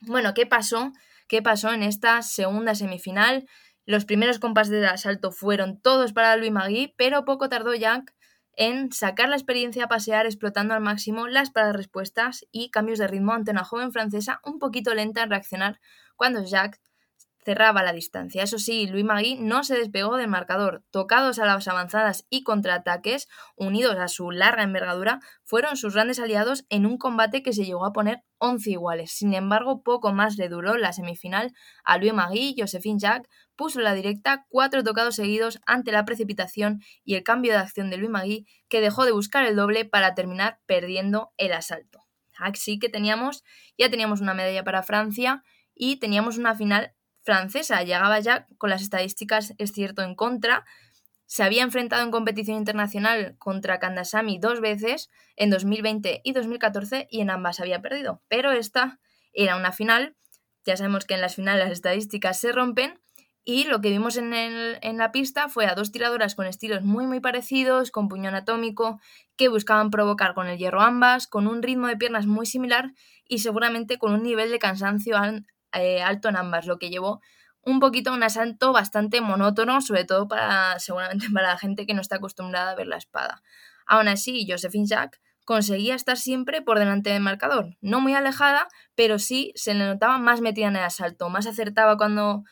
[0.00, 0.92] Bueno, ¿qué pasó?
[1.28, 3.46] ¿Qué pasó en esta segunda semifinal?
[3.86, 8.14] Los primeros compases de asalto fueron todos para Louis Magui, pero poco tardó Jack
[8.56, 13.06] en sacar la experiencia a pasear explotando al máximo las para respuestas y cambios de
[13.06, 15.80] ritmo ante una joven francesa un poquito lenta en reaccionar
[16.16, 16.80] cuando Jack
[17.44, 18.42] cerraba la distancia.
[18.42, 20.84] Eso sí, Luis Magui no se despegó del marcador.
[20.90, 26.64] Tocados a las avanzadas y contraataques, unidos a su larga envergadura, fueron sus grandes aliados
[26.68, 29.12] en un combate que se llegó a poner 11 iguales.
[29.12, 31.52] Sin embargo, poco más le duró la semifinal
[31.84, 32.54] a Louis Magui.
[32.58, 37.58] Josephine Jacques puso la directa cuatro tocados seguidos ante la precipitación y el cambio de
[37.58, 42.02] acción de Louis Magui, que dejó de buscar el doble para terminar perdiendo el asalto.
[42.38, 43.44] Así que teníamos,
[43.76, 45.44] ya teníamos una medalla para Francia
[45.74, 47.82] y teníamos una final francesa.
[47.82, 50.64] Llegaba ya con las estadísticas, es cierto, en contra.
[51.26, 57.20] Se había enfrentado en competición internacional contra Kandasamy dos veces, en 2020 y 2014, y
[57.20, 58.22] en ambas había perdido.
[58.28, 59.00] Pero esta
[59.34, 60.16] era una final.
[60.64, 62.99] Ya sabemos que en las finales las estadísticas se rompen.
[63.44, 67.06] Y lo que vimos en, en la pista fue a dos tiradoras con estilos muy
[67.06, 69.00] muy parecidos, con puño anatómico,
[69.36, 72.92] que buscaban provocar con el hierro ambas, con un ritmo de piernas muy similar
[73.26, 75.16] y seguramente con un nivel de cansancio
[75.72, 77.20] eh, alto en ambas, lo que llevó
[77.62, 81.94] un poquito a un asalto bastante monótono, sobre todo para seguramente para la gente que
[81.94, 83.42] no está acostumbrada a ver la espada.
[83.86, 89.18] Aún así, Josephine Jack conseguía estar siempre por delante del marcador, no muy alejada, pero
[89.18, 92.44] sí se le notaba más metida en el asalto, más acertaba cuando,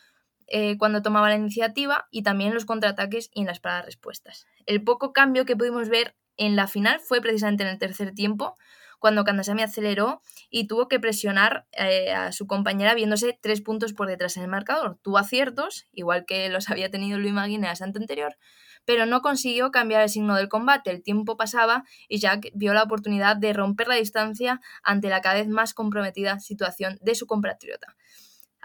[0.48, 4.46] eh, cuando tomaba la iniciativa y también en los contraataques y en las paradas respuestas.
[4.66, 8.54] El poco cambio que pudimos ver en la final fue precisamente en el tercer tiempo,
[8.98, 14.08] cuando Kandasamy aceleró y tuvo que presionar eh, a su compañera viéndose tres puntos por
[14.08, 14.98] detrás en el marcador.
[15.02, 18.36] Tuvo aciertos, igual que los había tenido Luis Magui en la anterior,
[18.84, 20.90] pero no consiguió cambiar el signo del combate.
[20.90, 25.36] El tiempo pasaba y Jack vio la oportunidad de romper la distancia ante la cada
[25.36, 27.94] vez más comprometida situación de su compatriota.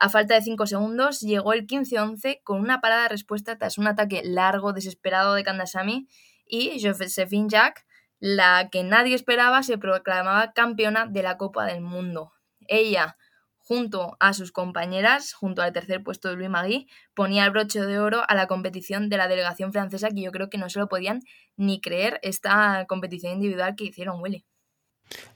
[0.04, 3.88] A falta de 5 segundos, llegó el 15-11 con una parada de respuesta tras un
[3.88, 6.10] ataque largo, desesperado de Kandasamy
[6.46, 7.86] y Josephine Jack
[8.20, 12.34] la que nadie esperaba, se proclamaba campeona de la Copa del Mundo.
[12.68, 13.16] Ella,
[13.56, 17.98] junto a sus compañeras, junto al tercer puesto de Louis Magui, ponía el broche de
[17.98, 20.90] oro a la competición de la delegación francesa, que yo creo que no se lo
[20.90, 21.22] podían
[21.56, 24.44] ni creer esta competición individual que hicieron Willy.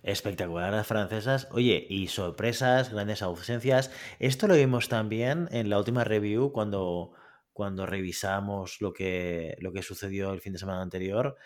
[0.04, 1.48] Espectacular las francesas.
[1.52, 3.92] Oye, y sorpresas, grandes ausencias.
[4.20, 7.14] Esto lo vimos también en la última review cuando,
[7.54, 11.38] cuando revisamos lo que, lo que sucedió el fin de semana anterior.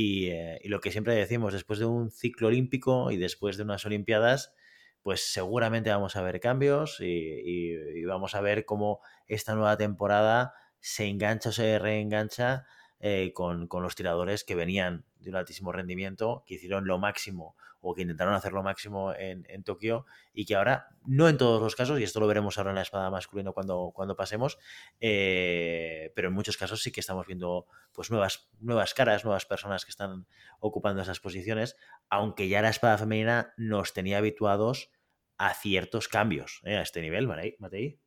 [0.00, 3.84] Eh, y, lo que siempre decimos, después de un ciclo olímpico y después de unas
[3.84, 4.54] Olimpiadas,
[5.02, 11.06] pues seguramente vamos a ver cambios y, vamos a ver cómo esta nueva temporada se
[11.06, 12.66] engancha o se reengancha
[13.00, 17.56] eh, con, con, los tiradores que venían de un altísimo rendimiento, que hicieron lo máximo
[17.80, 21.62] o que intentaron hacer lo máximo en, en Tokio y que ahora, no en todos
[21.62, 24.58] los casos, y esto lo veremos ahora en la espada masculina cuando, cuando pasemos,
[25.00, 29.84] eh, pero en muchos casos sí que estamos viendo pues nuevas, nuevas caras, nuevas personas
[29.84, 30.26] que están
[30.60, 31.76] ocupando esas posiciones,
[32.08, 34.90] aunque ya la espada femenina nos tenía habituados
[35.36, 38.00] a ciertos cambios eh, a este nivel, Matei.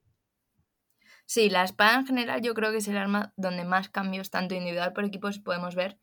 [1.25, 4.53] Sí, la espada en general yo creo que es el arma donde más cambios, tanto
[4.53, 5.97] individual por equipos, podemos ver.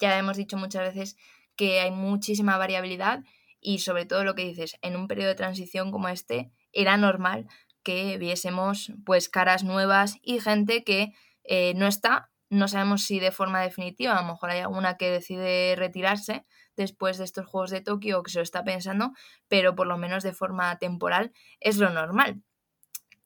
[0.00, 1.16] Ya hemos dicho muchas veces
[1.56, 3.22] que hay muchísima variabilidad
[3.60, 7.46] y sobre todo lo que dices, en un periodo de transición como este era normal
[7.82, 11.12] que viésemos pues caras nuevas y gente que
[11.44, 15.10] eh, no está, no sabemos si de forma definitiva, a lo mejor hay alguna que
[15.10, 16.44] decide retirarse
[16.76, 19.12] después de estos Juegos de Tokio o que se lo está pensando,
[19.48, 22.42] pero por lo menos de forma temporal es lo normal.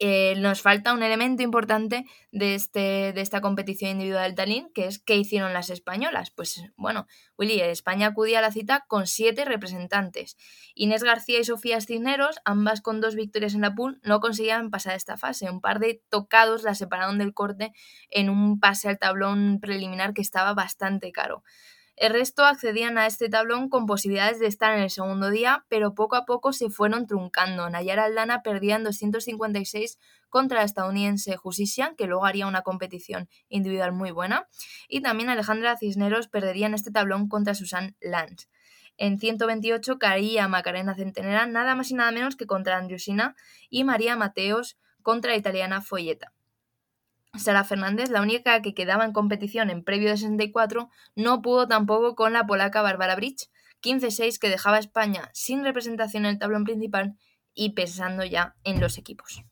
[0.01, 4.99] Eh, nos falta un elemento importante de, este, de esta competición individual Tallinn, que es
[4.99, 6.31] qué hicieron las españolas.
[6.33, 7.07] Pues bueno,
[7.39, 10.37] Willy, España acudía a la cita con siete representantes.
[10.75, 14.97] Inés García y Sofía Cisneros, ambas con dos victorias en la pool, no conseguían pasar
[14.97, 15.49] esta fase.
[15.49, 17.73] Un par de tocados la separaron del corte
[18.11, 21.45] en un pase al tablón preliminar que estaba bastante caro.
[21.97, 25.95] El resto accedían a este tablón con posibilidades de estar en el segundo día, pero
[25.95, 27.71] poco a poco se fueron truncando.
[27.71, 33.93] Nayara Aldana perdía en 256 contra la estadounidense Jusisian, que luego haría una competición individual
[33.93, 34.49] muy buena,
[34.89, 38.49] y también Alejandra Cisneros perdería en este tablón contra Susan Lance.
[38.97, 43.37] En 128 caía Macarena Centenera nada más y nada menos que contra Andriusina
[43.71, 46.34] y María Mateos contra la italiana Folletta.
[47.37, 52.15] Sara Fernández, la única que quedaba en competición en previo de 64, no pudo tampoco
[52.15, 53.49] con la polaca Barbara Bridge,
[53.83, 57.17] 15-6 que dejaba a España sin representación en el tablón principal
[57.55, 59.43] y pensando ya en los equipos.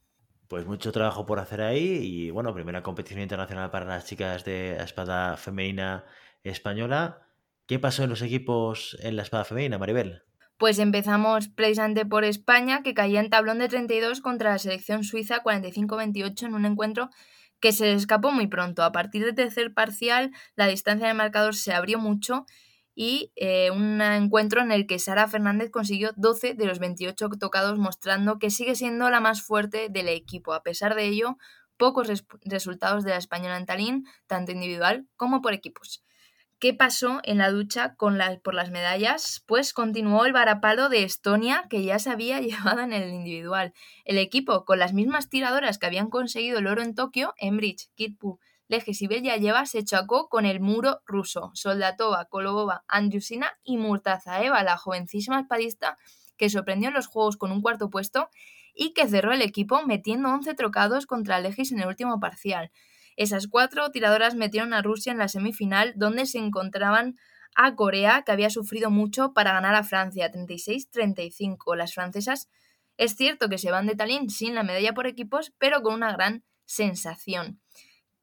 [0.49, 4.77] Pues mucho trabajo por hacer ahí y bueno, primera competición internacional para las chicas de
[4.77, 6.05] espada femenina
[6.43, 7.27] española.
[7.67, 10.23] ¿Qué pasó en los equipos en la espada femenina, Maribel?
[10.59, 15.43] Pues empezamos precisamente por España, que caía en tablón de 32 contra la selección suiza
[15.43, 17.11] 45-28 en un encuentro
[17.63, 18.83] que se escapó muy pronto.
[18.83, 22.45] A partir del tercer parcial, la distancia del marcador se abrió mucho
[22.95, 27.79] y eh, un encuentro en el que Sara Fernández consiguió 12 de los 28 tocados,
[27.79, 30.53] mostrando que sigue siendo la más fuerte del equipo.
[30.53, 31.39] A pesar de ello,
[31.79, 32.09] pocos
[32.45, 36.03] resultados de la española en Tallinn, tanto individual como por equipos.
[36.63, 39.43] ¿Qué pasó en la ducha por las medallas?
[39.49, 43.73] Pues continuó el varapalo de Estonia que ya se había llevado en el individual.
[44.05, 48.39] El equipo, con las mismas tiradoras que habían conseguido el oro en Tokio, Enbridge, Kitpu,
[48.69, 51.51] Leges y Lleva se chocó con el muro ruso.
[51.55, 55.99] Soldatova, Kolobova, Andrusina y Murtazaeva, la jovencísima espadista
[56.37, 58.31] que sorprendió en los Juegos con un cuarto puesto
[58.73, 62.71] y que cerró el equipo metiendo 11 trocados contra Legis en el último parcial.
[63.17, 67.17] Esas cuatro tiradoras metieron a Rusia en la semifinal, donde se encontraban
[67.55, 71.77] a Corea, que había sufrido mucho para ganar a Francia, 36-35.
[71.77, 72.49] Las francesas
[72.97, 76.13] es cierto que se van de Tallinn sin la medalla por equipos, pero con una
[76.13, 77.61] gran sensación.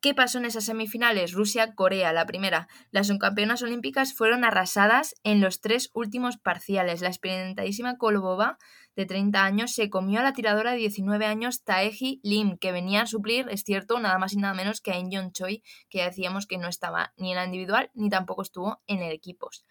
[0.02, 1.34] ¿Qué pasó en esas semifinales?
[1.34, 2.70] Rusia-Corea, la primera.
[2.90, 7.02] Las subcampeonas olímpicas fueron arrasadas en los tres últimos parciales.
[7.02, 8.58] La experimentadísima Kolobova,
[9.00, 13.04] de 30 años, se comió a la tiradora de 19 años Taeji Lim, que venía
[13.04, 16.06] a suplir, es cierto, nada más y nada menos que a In Choi, que ya
[16.06, 19.66] decíamos que no estaba ni en la individual ni tampoco estuvo en el equipos.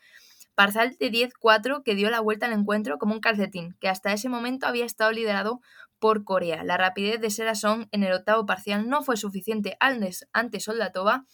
[0.55, 4.31] Parcial de 10-4 que dio la vuelta al encuentro como un calcetín, que hasta ese
[4.31, 5.61] momento había estado liderado
[5.99, 6.65] por Corea.
[6.65, 11.27] La rapidez de Serasong en el octavo parcial no fue suficiente ante Soldatova,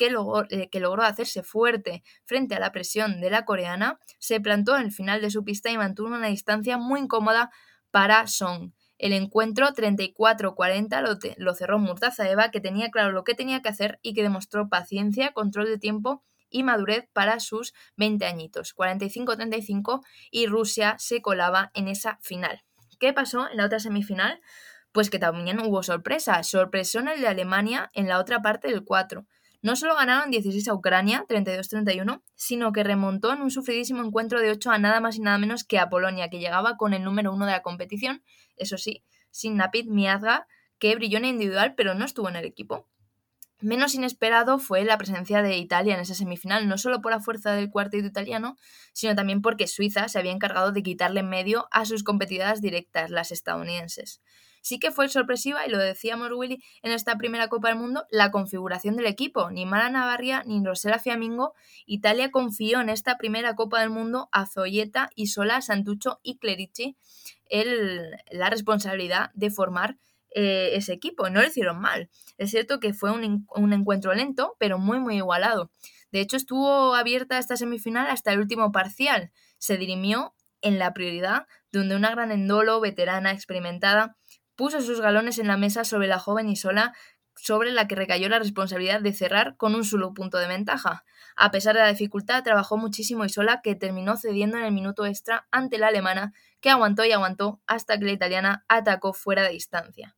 [0.00, 4.40] que logró, eh, que logró hacerse fuerte frente a la presión de la coreana, se
[4.40, 7.50] plantó en el final de su pista y mantuvo una distancia muy incómoda
[7.90, 8.72] para Song.
[8.96, 13.98] El encuentro 34-40 lo, lo, cerró Murtazaeva, que tenía claro lo que tenía que hacer
[14.00, 18.74] y que demostró paciencia, control de tiempo y madurez para sus 20 añitos.
[18.74, 22.62] 45-35 y Rusia se colaba en esa final.
[22.98, 24.40] ¿Qué pasó en la otra semifinal?
[24.92, 26.42] Pues que también hubo sorpresa.
[26.42, 29.26] Sorpresó en el de Alemania en la otra parte del 4.
[29.62, 34.50] No solo ganaron 16 a Ucrania, 32-31, sino que remontó en un sufridísimo encuentro de
[34.50, 37.32] 8 a nada más y nada menos que a Polonia, que llegaba con el número
[37.32, 38.22] 1 de la competición,
[38.56, 40.46] eso sí, sin Napid Miazga,
[40.78, 42.88] que brilló en individual pero no estuvo en el equipo.
[43.60, 47.52] Menos inesperado fue la presencia de Italia en esa semifinal, no solo por la fuerza
[47.52, 48.56] del cuarteto italiano,
[48.94, 53.10] sino también porque Suiza se había encargado de quitarle en medio a sus competidoras directas,
[53.10, 54.22] las estadounidenses.
[54.60, 58.30] Sí que fue sorpresiva, y lo decíamos Willy en esta primera Copa del Mundo, la
[58.30, 59.50] configuración del equipo.
[59.50, 61.54] Ni Mara Navarria ni Rosela Fiamingo,
[61.86, 66.96] Italia confió en esta primera Copa del Mundo a Zoyeta, Isola, Santuccio y Clerici
[67.50, 69.98] el, la responsabilidad de formar
[70.34, 71.28] eh, ese equipo.
[71.28, 72.08] No lo hicieron mal.
[72.38, 75.70] Es cierto que fue un, un, encuentro lento, pero muy, muy igualado.
[76.12, 79.32] De hecho, estuvo abierta esta semifinal hasta el último parcial.
[79.58, 84.16] Se dirimió en la prioridad, donde una gran endolo, veterana, experimentada,
[84.60, 86.92] puso sus galones en la mesa sobre la joven y sola
[87.34, 91.06] sobre la que recayó la responsabilidad de cerrar con un solo punto de ventaja.
[91.34, 95.06] A pesar de la dificultad, trabajó muchísimo y sola que terminó cediendo en el minuto
[95.06, 99.52] extra ante la alemana, que aguantó y aguantó hasta que la italiana atacó fuera de
[99.52, 100.14] distancia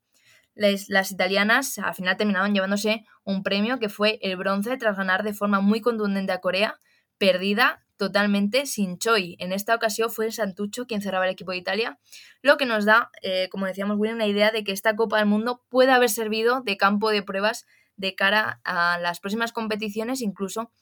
[0.55, 5.33] las italianas al final terminaron llevándose un premio que fue el bronce tras ganar de
[5.33, 6.79] forma muy contundente a Corea,
[7.17, 9.37] perdida totalmente sin Choi.
[9.39, 12.01] En esta ocasión fue Santucho quien cerraba el equipo de Italia,
[12.43, 15.63] lo que nos da, eh, como decíamos, una idea de que esta Copa del Mundo
[15.69, 20.73] puede haber servido de campo de pruebas de cara a las próximas competiciones, incluso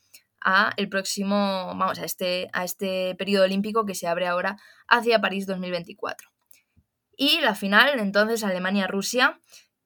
[0.41, 1.37] a el próximo,
[1.77, 4.57] vamos, a este, a este periodo olímpico que se abre ahora
[4.89, 6.31] hacia París 2024.
[7.19, 9.39] Y la final, entonces Alemania-Rusia,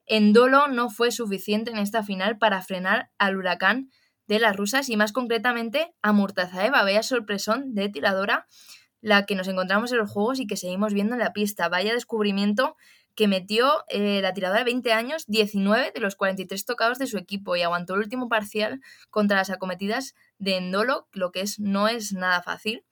[0.05, 3.91] en dolo no fue suficiente en esta final para frenar al huracán
[4.27, 8.47] de las rusas y más concretamente a Murtazaeva, vaya sorpresón de tiradora
[9.01, 11.69] la que nos encontramos en los juegos y que seguimos viendo en la pista.
[11.69, 12.75] Vaya descubrimiento
[13.13, 17.17] que metió eh, la tiradora de 20 años 19 de los 43 tocados de su
[17.17, 21.87] equipo y aguantó el último parcial contra las acometidas de Endolo, lo que es, no
[21.87, 22.83] es nada fácil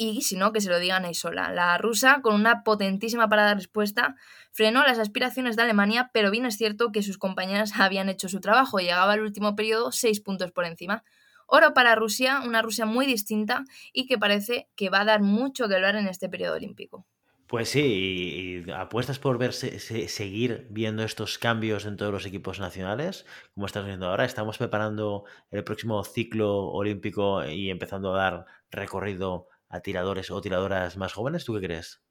[0.00, 1.50] y si no, que se lo digan ahí sola.
[1.52, 4.14] La rusa, con una potentísima parada de respuesta,
[4.52, 8.40] frenó las aspiraciones de Alemania, pero bien es cierto que sus compañeras habían hecho su
[8.40, 8.78] trabajo.
[8.78, 11.02] Llegaba al último periodo seis puntos por encima.
[11.48, 15.66] Oro para Rusia, una Rusia muy distinta y que parece que va a dar mucho
[15.66, 17.04] que hablar en este periodo olímpico.
[17.48, 23.26] Pues sí, y, apuestas por ver seguir viendo estos cambios en todos los equipos nacionales,
[23.54, 24.26] como estás viendo ahora.
[24.26, 30.96] Estamos preparando el próximo ciclo olímpico y empezando a dar recorrido a tiradores o tiradoras
[30.96, 31.44] más jóvenes?
[31.44, 32.02] ¿Tú qué crees?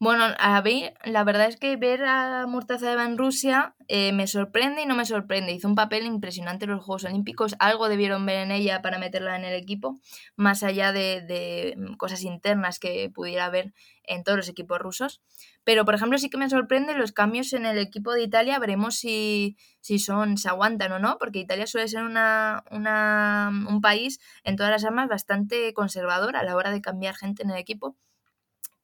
[0.00, 4.82] Bueno, a ver, la verdad es que ver a Murtazadeva en Rusia eh, me sorprende
[4.82, 5.50] y no me sorprende.
[5.52, 7.56] Hizo un papel impresionante en los Juegos Olímpicos.
[7.58, 9.98] Algo debieron ver en ella para meterla en el equipo,
[10.36, 13.74] más allá de, de cosas internas que pudiera haber
[14.04, 15.20] en todos los equipos rusos.
[15.64, 18.60] Pero, por ejemplo, sí que me sorprende los cambios en el equipo de Italia.
[18.60, 23.80] Veremos si, si son, se aguantan o no, porque Italia suele ser una, una, un
[23.80, 27.56] país en todas las armas bastante conservador a la hora de cambiar gente en el
[27.58, 27.96] equipo.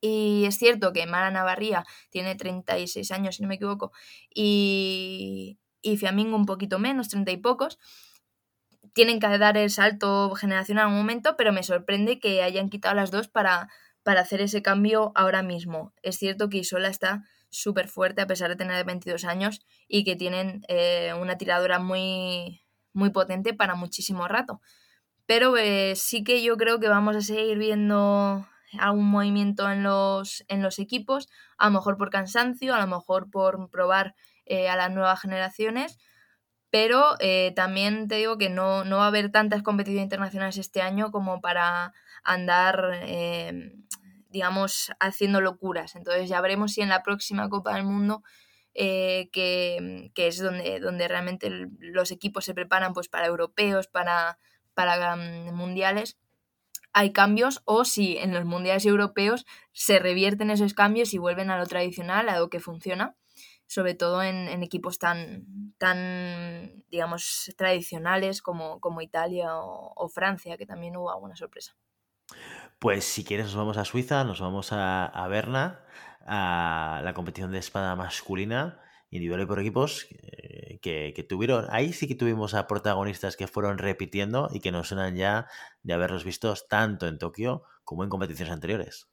[0.06, 3.90] Y es cierto que Mara Navarría tiene 36 años, si no me equivoco,
[4.34, 7.78] y, y Fiamingo un poquito menos, 30 y pocos.
[8.92, 12.94] Tienen que dar el salto generacional en un momento, pero me sorprende que hayan quitado
[12.94, 13.70] las dos para,
[14.02, 15.94] para hacer ese cambio ahora mismo.
[16.02, 20.16] Es cierto que Isola está súper fuerte a pesar de tener 22 años y que
[20.16, 22.60] tienen eh, una tiradora muy,
[22.92, 24.60] muy potente para muchísimo rato.
[25.24, 28.46] Pero eh, sí que yo creo que vamos a seguir viendo
[28.78, 33.30] algún movimiento en los, en los equipos, a lo mejor por cansancio, a lo mejor
[33.30, 34.14] por probar
[34.46, 35.98] eh, a las nuevas generaciones,
[36.70, 40.82] pero eh, también te digo que no, no, va a haber tantas competiciones internacionales este
[40.82, 41.92] año como para
[42.24, 43.72] andar, eh,
[44.28, 45.94] digamos, haciendo locuras.
[45.94, 48.22] Entonces ya veremos si en la próxima Copa del Mundo,
[48.74, 51.48] que, que, es donde, donde realmente
[51.78, 54.38] los equipos se preparan pues, para europeos, para,
[54.74, 56.18] para um, mundiales,
[56.94, 61.58] hay cambios o si en los mundiales europeos se revierten esos cambios y vuelven a
[61.58, 63.16] lo tradicional, a lo que funciona,
[63.66, 65.44] sobre todo en, equipos tan,
[65.76, 71.76] tan, digamos, tradicionales como, como Italia o, Francia, que también hubo alguna sorpresa.
[72.78, 75.84] Pues si quieres nos vamos a Suiza, nos vamos a, a Berna,
[76.24, 78.80] a la competición de espada masculina
[79.10, 80.06] individual y por equipos
[80.84, 85.16] que, tuvieron, ahí sí que tuvimos a protagonistas que fueron repitiendo y que nos suenan
[85.16, 85.46] ya
[85.82, 89.08] de haberlos vistos tanto en Tokio como en competiciones anteriores.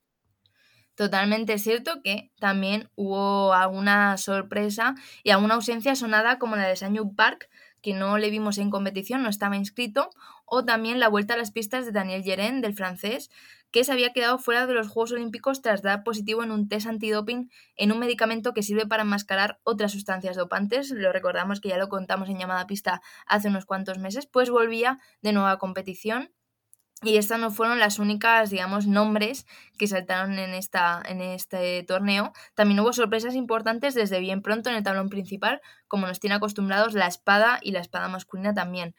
[0.95, 7.15] Totalmente cierto que también hubo alguna sorpresa y alguna ausencia sonada como la de Sanyu
[7.15, 7.49] Park,
[7.81, 10.09] que no le vimos en competición, no estaba inscrito,
[10.53, 13.29] o también la vuelta a las pistas de Daniel Yeren, del francés,
[13.71, 16.87] que se había quedado fuera de los Juegos Olímpicos tras dar positivo en un test
[16.87, 20.91] antidoping en un medicamento que sirve para enmascarar otras sustancias dopantes.
[20.91, 24.99] Lo recordamos que ya lo contamos en llamada pista hace unos cuantos meses, pues volvía
[25.21, 26.33] de nueva competición.
[27.01, 29.47] Y estas no fueron las únicas, digamos, nombres
[29.79, 32.33] que saltaron en, esta, en este torneo.
[32.55, 36.93] También hubo sorpresas importantes desde bien pronto en el tablón principal, como nos tiene acostumbrados
[36.93, 38.95] la espada y la espada masculina también.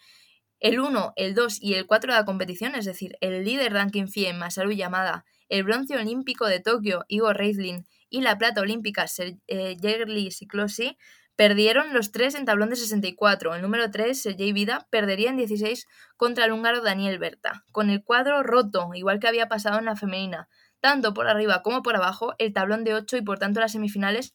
[0.63, 4.07] El 1, el 2 y el 4 de la competición, es decir, el líder ranking
[4.07, 10.31] FIE Masaru Yamada, el bronce olímpico de Tokio Igor Reizlin y la plata olímpica Sergei
[10.31, 10.97] Siklosi,
[11.35, 13.57] perdieron los tres en tablón de 64.
[13.57, 18.05] El número 3, Sergei Vida, perdería en 16 contra el húngaro Daniel Berta, con el
[18.05, 20.49] cuadro roto, igual que había pasado en la femenina.
[20.79, 24.33] Tanto por arriba como por abajo, el tablón de 8 y por tanto las semifinales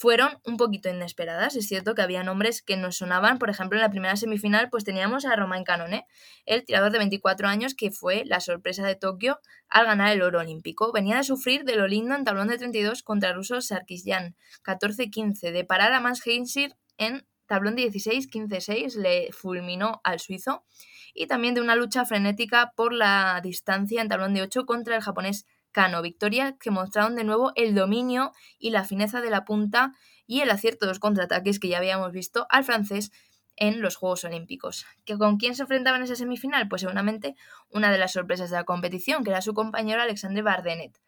[0.00, 1.56] fueron un poquito inesperadas.
[1.56, 4.82] Es cierto que había nombres que nos sonaban, por ejemplo, en la primera semifinal, pues
[4.82, 6.06] teníamos a Romain Canone,
[6.46, 10.40] el tirador de 24 años que fue la sorpresa de Tokio al ganar el oro
[10.40, 10.90] olímpico.
[10.90, 15.52] Venía de sufrir de lo lindo en tablón de 32 contra el ruso Sarkisyan, 14-15,
[15.52, 20.64] de parar a Mans Heinsir en tablón de 16-15-6, le fulminó al suizo,
[21.12, 25.02] y también de una lucha frenética por la distancia en tablón de 8 contra el
[25.02, 29.92] japonés Cano, victorias que mostraron de nuevo el dominio y la fineza de la punta
[30.26, 33.10] y el acierto de los contraataques que ya habíamos visto al francés
[33.56, 34.86] en los Juegos Olímpicos.
[35.04, 36.68] ¿Que ¿Con quién se enfrentaba en esa semifinal?
[36.68, 37.36] Pues seguramente
[37.68, 40.98] una de las sorpresas de la competición, que era su compañero Alexandre Bardenet,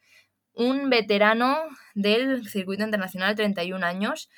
[0.54, 1.56] un veterano
[1.94, 4.28] del circuito internacional, 31 años,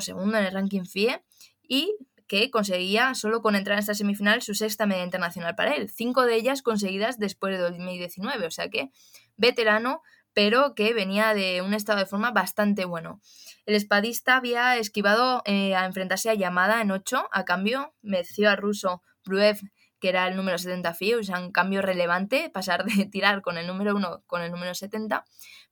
[0.00, 1.22] segundo en el ranking FIE
[1.62, 1.94] y
[2.26, 6.24] que conseguía, solo con entrar en esta semifinal, su sexta media internacional para él, cinco
[6.24, 8.90] de ellas conseguidas después de 2019, o sea que
[9.36, 10.02] veterano,
[10.34, 13.20] pero que venía de un estado de forma bastante bueno.
[13.66, 18.56] El espadista había esquivado eh, a enfrentarse a Yamada en 8, a cambio venció a
[18.56, 19.60] ruso Bruev,
[20.00, 23.56] que era el número 70 FIE, o sea, un cambio relevante, pasar de tirar con
[23.56, 25.24] el número 1 con el número 70,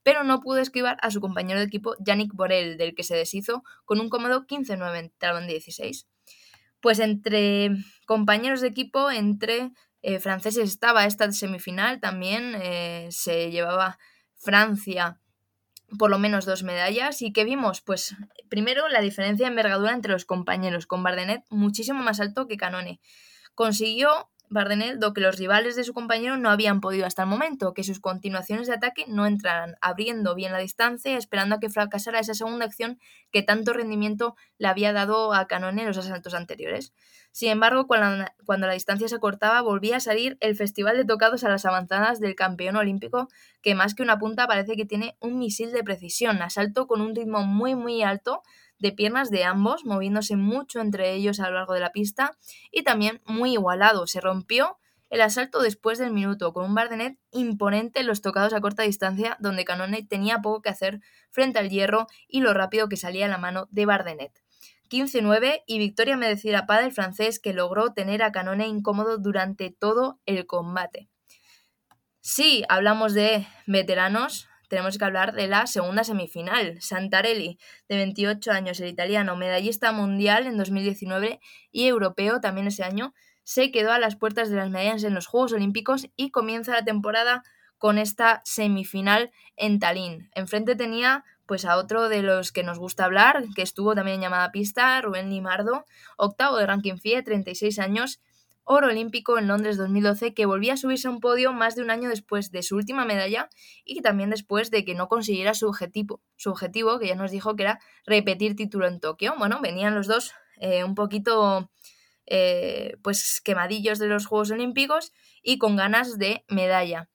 [0.04, 3.64] pero no pudo esquivar a su compañero de equipo Yannick Borel, del que se deshizo
[3.84, 6.06] con un cómodo 15-9 en talón 16.
[6.80, 7.70] Pues entre
[8.06, 9.72] compañeros de equipo, entre
[10.02, 13.98] eh, franceses estaba esta semifinal también, eh, se llevaba
[14.36, 15.20] Francia
[15.98, 17.22] por lo menos dos medallas.
[17.22, 17.80] ¿Y qué vimos?
[17.80, 18.14] Pues
[18.48, 23.00] primero la diferencia de envergadura entre los compañeros, con Bardenet muchísimo más alto que Canone.
[23.54, 27.72] Consiguió Bardenet do que los rivales de su compañero no habían podido hasta el momento,
[27.72, 32.18] que sus continuaciones de ataque no entraran, abriendo bien la distancia, esperando a que fracasara
[32.18, 32.98] esa segunda acción
[33.30, 36.92] que tanto rendimiento le había dado a Canone en los asaltos anteriores.
[37.30, 41.44] Sin embargo, cuando, cuando la distancia se cortaba, volvía a salir el festival de tocados
[41.44, 43.28] a las avanzadas del campeón olímpico,
[43.62, 47.14] que más que una punta parece que tiene un misil de precisión, asalto con un
[47.14, 48.42] ritmo muy muy alto,
[48.80, 52.36] de piernas de ambos, moviéndose mucho entre ellos a lo largo de la pista
[52.72, 54.06] y también muy igualado.
[54.06, 54.78] Se rompió
[55.10, 59.36] el asalto después del minuto, con un Bardenet imponente en los tocados a corta distancia,
[59.40, 61.00] donde Canone tenía poco que hacer
[61.30, 64.32] frente al hierro y lo rápido que salía la mano de Bardenet.
[64.88, 70.20] 15-9 y victoria merecida para el francés que logró tener a Canone incómodo durante todo
[70.26, 71.08] el combate.
[72.20, 76.80] Si hablamos de veteranos, tenemos que hablar de la segunda semifinal.
[76.80, 77.58] Santarelli,
[77.88, 81.40] de 28 años, el italiano, medallista mundial en 2019
[81.72, 83.12] y europeo también ese año,
[83.42, 86.84] se quedó a las puertas de las medallas en los Juegos Olímpicos y comienza la
[86.84, 87.42] temporada
[87.78, 90.30] con esta semifinal en Tallinn.
[90.34, 94.20] Enfrente tenía pues a otro de los que nos gusta hablar, que estuvo también en
[94.20, 95.84] llamada pista, Rubén Limardo,
[96.16, 98.20] octavo de ranking FIE, 36 años,
[98.72, 101.90] oro olímpico en Londres 2012, que volvía a subirse a un podio más de un
[101.90, 103.48] año después de su última medalla
[103.84, 106.20] y también después de que no consiguiera su objetivo,
[107.00, 109.34] que ya nos dijo que era repetir título en Tokio.
[109.36, 111.68] Bueno, venían los dos eh, un poquito
[112.26, 115.12] eh, pues quemadillos de los Juegos Olímpicos
[115.42, 117.10] y con ganas de medalla.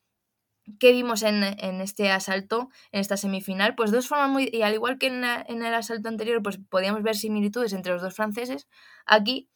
[0.78, 1.43] ¿Qué vimos en,
[1.80, 3.76] este asalto, en esta semifinal?
[3.76, 4.49] Pues dos formas muy...
[4.51, 8.01] Y al igual que en, en el asalto anterior, pues podíamos ver similitudes entre los
[8.01, 8.68] dos franceses,
[9.06, 9.47] aquí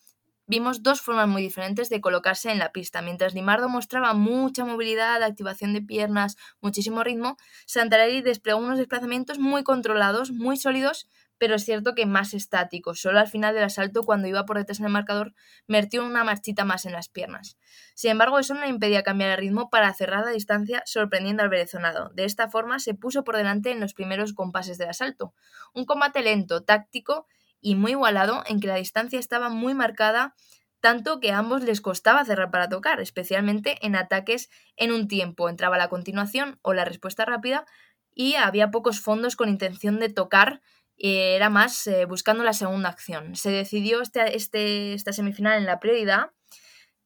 [0.50, 3.04] vimos dos formas muy diferentes de colocarse en la pista.
[3.04, 7.38] Mientras Limardo mostraba mucha movilidad, activación de piernas, muchísimo ritmo,
[7.68, 13.00] Santarelli desplegó unos desplazamientos muy controlados, muy sólidos, pero es cierto que más estáticos.
[13.00, 15.34] Solo al final del asalto, cuando iba por detrás en el marcador,
[15.68, 17.58] metió una marchita más en las piernas.
[17.94, 21.50] Sin embargo, eso no le impedía cambiar el ritmo para cerrar la distancia, sorprendiendo al
[21.50, 22.10] venezolano.
[22.10, 25.34] De esta forma, se puso por delante en los primeros compases del asalto.
[25.76, 27.28] Un combate lento, táctico
[27.62, 30.36] y muy igualado en que la distancia estaba muy marcada,
[30.80, 35.50] tanto que a ambos les costaba cerrar para tocar, especialmente en ataques en un tiempo.
[35.50, 37.66] Entraba la continuación o la respuesta rápida
[38.14, 40.62] y había pocos fondos con intención de tocar,
[41.02, 43.36] era más eh, buscando la segunda acción.
[43.36, 46.32] Se decidió este, este, esta semifinal en la prioridad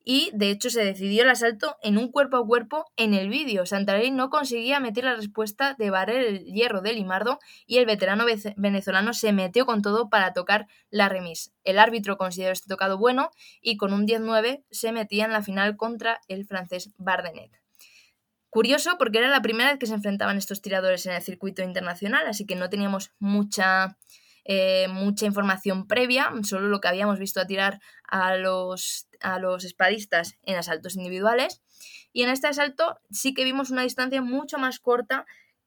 [0.03, 3.65] y de hecho se decidió el asalto en un cuerpo a cuerpo en el vídeo.
[3.65, 8.25] Santarelli no conseguía meter la respuesta de barrer el hierro de Limardo y el veterano
[8.57, 11.53] venezolano se metió con todo para tocar la remis.
[11.63, 13.31] El árbitro consideró este tocado bueno
[13.61, 17.63] y con un 10-9 se metía en la final contra el francés Bardenet.
[18.49, 22.27] Curioso porque era la primera vez que se enfrentaban estos tiradores en el circuito internacional,
[22.27, 23.97] así que no teníamos mucha
[24.45, 29.63] eh, mucha información previa, solo lo que habíamos visto a tirar a los, a los
[29.63, 31.61] espadistas en asaltos individuales.
[32.11, 35.25] Y en este asalto sí que vimos una distancia mucho más corta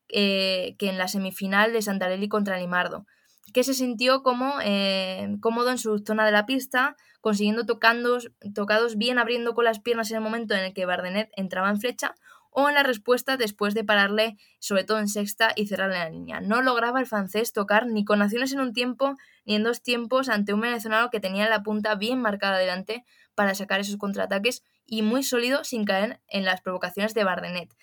[0.08, 3.06] eh, que en la semifinal de Santarelli contra Limardo,
[3.52, 9.18] que se sintió como eh, cómodo en su zona de la pista, consiguiendo tocados bien
[9.18, 12.14] abriendo con las piernas en el momento en el que Bardenet entraba en flecha
[12.58, 16.40] o en la respuesta después de pararle, sobre todo en sexta, y cerrarle la línea.
[16.40, 20.30] No lograba el francés tocar ni con acciones en un tiempo ni en dos tiempos
[20.30, 23.04] ante un venezolano que tenía la punta bien marcada delante
[23.34, 27.76] para sacar esos contraataques y muy sólido sin caer en las provocaciones de Bardenet.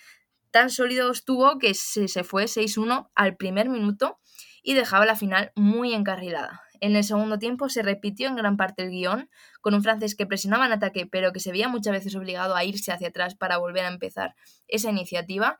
[0.50, 4.18] Tan sólido estuvo que se, se fue 6-1 al primer minuto
[4.60, 6.63] y dejaba la final muy encarrilada.
[6.84, 9.30] En el segundo tiempo se repitió en gran parte el guion,
[9.62, 12.62] con un francés que presionaba en ataque, pero que se veía muchas veces obligado a
[12.62, 14.34] irse hacia atrás para volver a empezar
[14.68, 15.58] esa iniciativa.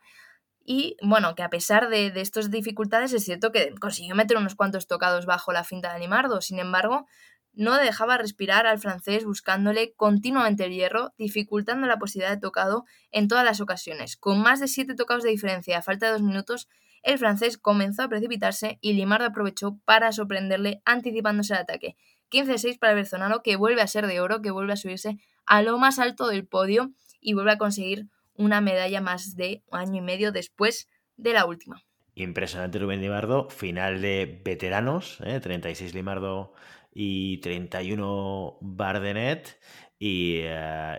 [0.63, 4.85] Y bueno, que a pesar de, estas dificultades, es cierto que consiguió meter unos cuantos
[4.85, 6.41] tocados bajo la finta de Animardo.
[6.41, 7.07] Sin embargo,
[7.53, 13.27] no dejaba respirar al francés buscándole continuamente el hierro, dificultando la posibilidad de tocado en
[13.27, 14.15] todas las ocasiones.
[14.15, 16.69] Con más de siete tocados de diferencia a falta de dos minutos,
[17.05, 21.95] el francés comenzó a precipitarse y Limardo aprovechó para sorprenderle anticipándose al ataque.
[22.31, 25.77] 15-6 para el que vuelve a ser de oro, que vuelve a subirse a lo
[25.77, 26.91] más alto del podio
[27.21, 31.45] y vuelve a conseguir una medalla más de un año y medio después de la
[31.45, 31.83] última.
[32.15, 35.95] Impresionante Rubén Limardo, final de veteranos, 36 ¿eh?
[35.95, 36.53] Limardo
[36.91, 39.59] y 31 Bardenet.
[39.97, 40.43] Y,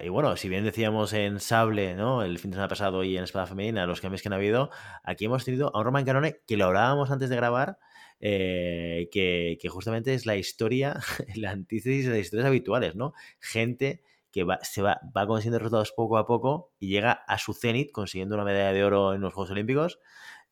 [0.08, 2.22] bueno, si bien decíamos en Sable, ¿no?
[2.22, 4.70] El fin de semana pasado y en Espada Femenina, los cambios que han habido,
[5.04, 7.78] aquí hemos tenido a un Roman Canone que lo hablábamos antes de grabar,
[8.20, 10.98] eh, que, justamente es la historia,
[11.36, 13.12] la antítesis de las historias habituales, ¿no?
[13.38, 17.54] Gente que va, se va, va consiguiendo resultados poco a poco y llega a su
[17.54, 19.98] cenit consiguiendo una medalla de oro en los Juegos Olímpicos.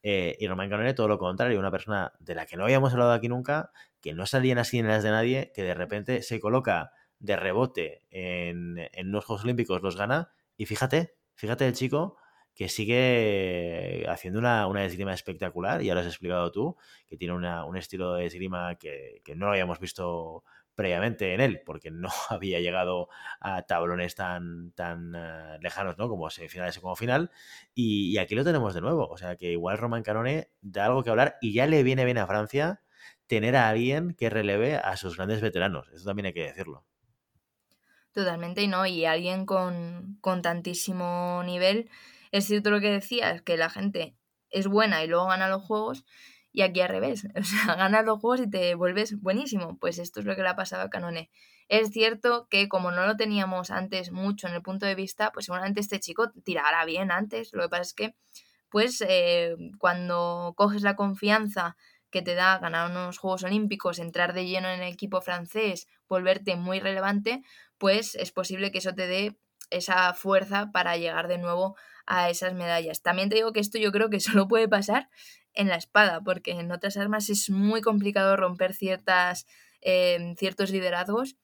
[0.02, 3.12] Eh, y Roman Canone todo lo contrario, una persona de la que no habíamos hablado
[3.12, 3.72] aquí nunca,
[4.02, 6.90] que no salían así en las de nadie, que de repente se coloca
[7.24, 12.16] de rebote en, en unos Juegos Olímpicos los gana y fíjate, fíjate el chico
[12.54, 16.76] que sigue haciendo una, una esgrima espectacular, y ahora has explicado tú,
[17.08, 20.44] que tiene un estilo de esgrima que, no lo habíamos visto
[20.74, 23.08] previamente en él, porque no había llegado
[23.40, 26.08] a tablones tan, tan eh, lejanos, ¿no?
[26.08, 27.30] Como semifinales o como final.
[27.74, 29.08] Y, aquí lo tenemos de nuevo.
[29.08, 32.18] O sea que igual Roman Canone da algo que hablar y ya le viene bien
[32.18, 32.82] a Francia
[33.26, 35.88] tener a alguien que releve a sus grandes veteranos.
[35.90, 36.84] Eso también hay que decirlo.
[38.14, 38.86] Totalmente, ¿no?
[38.86, 41.90] Y alguien con, con tantísimo nivel
[42.30, 44.16] es cierto lo que decías, que la gente
[44.50, 46.04] es buena y luego gana los juegos,
[46.52, 49.76] y aquí al revés, o sea, ganas los juegos y te vuelves buenísimo.
[49.78, 51.30] Pues esto es lo que le ha pasado a Canone.
[51.68, 55.46] Es cierto que como no lo teníamos antes mucho en el punto de vista, pues
[55.46, 57.52] seguramente este chico tirará bien antes.
[57.52, 58.14] Lo que pasa es que,
[58.70, 61.76] pues, eh, cuando coges la confianza
[62.10, 66.54] que te da ganar unos Juegos Olímpicos, entrar de lleno en el equipo francés, volverte
[66.54, 67.42] muy relevante,
[67.78, 69.38] pues es posible que eso te dé
[69.70, 73.02] esa fuerza para llegar de nuevo a esas medallas.
[73.02, 75.08] También te digo que esto yo creo que solo puede pasar
[75.54, 79.46] en la espada, porque en otras armas es muy complicado romper ciertas,
[79.80, 81.36] eh, ciertos liderazgos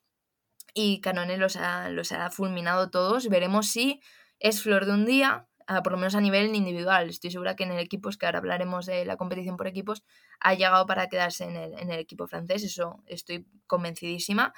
[0.74, 3.28] y Canone los ha, los ha fulminado todos.
[3.28, 4.00] Veremos si
[4.38, 5.46] es flor de un día,
[5.82, 7.08] por lo menos a nivel individual.
[7.08, 10.02] Estoy segura que en el equipo, es que ahora hablaremos de la competición por equipos,
[10.40, 14.52] ha llegado para quedarse en el, en el equipo francés, eso estoy convencidísima.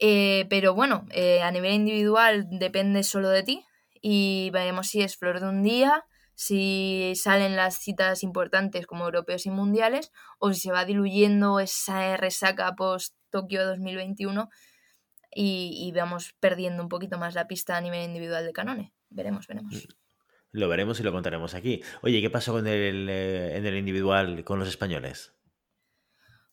[0.00, 3.64] Eh, pero bueno, eh, a nivel individual depende solo de ti
[4.00, 9.44] y veremos si es flor de un día, si salen las citas importantes como europeos
[9.44, 14.48] y mundiales o si se va diluyendo esa resaca post Tokio 2021
[15.34, 18.94] y, y vamos perdiendo un poquito más la pista a nivel individual de Canone.
[19.10, 19.74] Veremos, veremos.
[19.74, 19.88] Mm,
[20.52, 21.82] lo veremos y lo contaremos aquí.
[22.00, 25.34] Oye, ¿qué pasó con el, eh, en el individual con los españoles?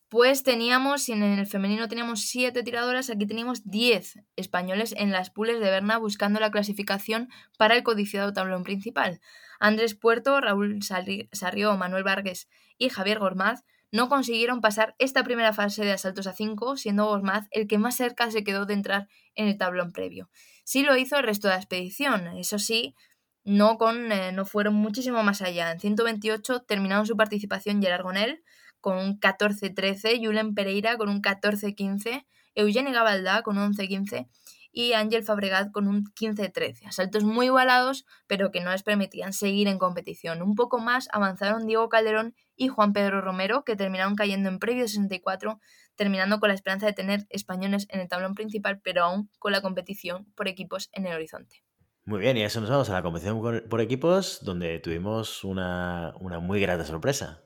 [0.10, 5.30] Pues teníamos, si en el femenino teníamos siete tiradoras, aquí teníamos 10 españoles en las
[5.30, 9.20] pules de Berna buscando la clasificación para el codiciado tablón principal.
[9.60, 12.48] Andrés Puerto, Raúl Sarrió, Manuel Vargas
[12.78, 17.48] y Javier Gormaz no consiguieron pasar esta primera fase de asaltos a 5, siendo Gormaz
[17.52, 20.30] el que más cerca se quedó de entrar en el tablón previo.
[20.64, 22.96] Sí lo hizo el resto de la expedición, eso sí,
[23.44, 25.72] no, con, eh, no fueron muchísimo más allá.
[25.72, 28.44] En 128 terminaron su participación Gerard Gonel,
[28.88, 32.26] con un 14-13, Julen Pereira con un 14-15,
[32.56, 34.30] Eugeni Gabaldá con un 11-15
[34.72, 36.88] y Ángel Fabregat con un 15-13.
[36.88, 40.42] Asaltos muy igualados, pero que no les permitían seguir en competición.
[40.42, 44.88] Un poco más avanzaron Diego Calderón y Juan Pedro Romero, que terminaron cayendo en previo
[44.88, 45.60] 64,
[45.98, 49.60] terminando con la esperanza de tener españoles en el tablón principal, pero aún con la
[49.60, 51.62] competición por equipos en el horizonte.
[52.06, 56.40] Muy bien, y eso nos vamos a la competición por equipos, donde tuvimos una, una
[56.40, 57.44] muy grata sorpresa.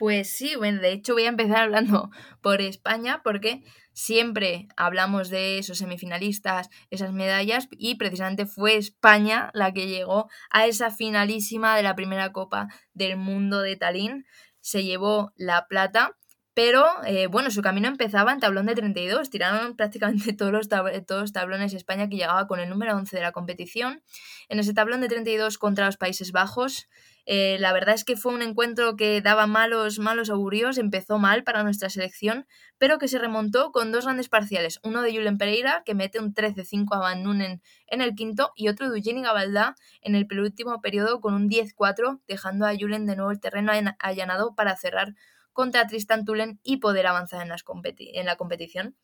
[0.00, 5.58] Pues sí, bueno, de hecho voy a empezar hablando por España porque siempre hablamos de
[5.58, 11.82] esos semifinalistas, esas medallas y precisamente fue España la que llegó a esa finalísima de
[11.82, 14.24] la primera Copa del Mundo de Tallinn.
[14.62, 16.16] Se llevó la plata,
[16.54, 19.28] pero eh, bueno, su camino empezaba en tablón de 32.
[19.28, 23.22] Tiraron prácticamente todos los, todos los tablones España que llegaba con el número 11 de
[23.22, 24.02] la competición.
[24.48, 26.88] En ese tablón de 32 contra los Países Bajos
[27.26, 31.44] eh, la verdad es que fue un encuentro que daba malos, malos augurios, empezó mal
[31.44, 32.46] para nuestra selección,
[32.78, 36.34] pero que se remontó con dos grandes parciales, uno de Julen Pereira, que mete un
[36.34, 40.80] 13-5 a Van Nunen en el quinto, y otro de Eugeni Gabaldá en el penúltimo
[40.80, 45.14] periodo con un 10-4, dejando a Julen de nuevo el terreno allanado para cerrar
[45.52, 48.96] contra Tristan Tulen y poder avanzar en, en la competición.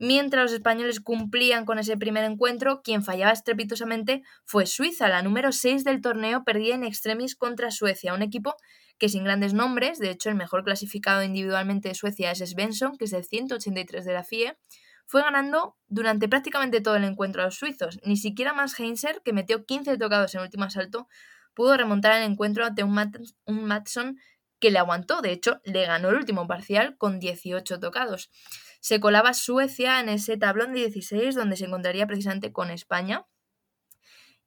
[0.00, 5.50] Mientras los españoles cumplían con ese primer encuentro, quien fallaba estrepitosamente fue Suiza, la número
[5.50, 8.54] 6 del torneo, perdía en extremis contra Suecia, un equipo
[8.98, 13.06] que sin grandes nombres, de hecho el mejor clasificado individualmente de Suecia es Svensson, que
[13.06, 14.56] es el 183 de la FIE,
[15.06, 17.98] fue ganando durante prácticamente todo el encuentro a los suizos.
[18.04, 21.08] Ni siquiera más Heinzer, que metió 15 tocados en el último asalto,
[21.54, 22.96] pudo remontar el encuentro ante un,
[23.46, 24.18] un Matson
[24.60, 25.22] que le aguantó.
[25.22, 28.30] De hecho, le ganó el último parcial con 18 tocados
[28.80, 33.26] se colaba Suecia en ese tablón de 16 donde se encontraría precisamente con España.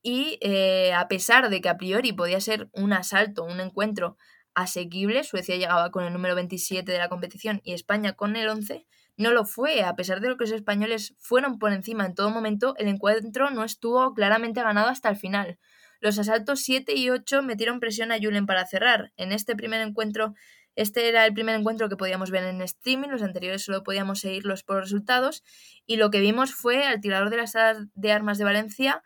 [0.02, 4.18] Y eh, a pesar de que a priori podía ser un asalto, un encuentro
[4.56, 8.88] asequible, Suecia llegaba con el número 27 de la competición y España con el 11,
[9.18, 9.84] no lo fue.
[9.84, 13.52] A pesar de lo que los españoles fueron por encima en todo momento, el encuentro
[13.52, 15.60] no estuvo claramente ganado hasta el final.
[16.00, 19.14] Los asaltos 7 y 8 metieron presión a Julen para cerrar.
[19.18, 20.34] En este primer encuentro
[20.76, 24.64] este era el primer encuentro que podíamos ver en streaming, los anteriores solo podíamos seguirlos
[24.64, 25.44] por resultados
[25.86, 27.54] y lo que vimos fue al tirador de las
[27.94, 29.02] de armas de Valencia,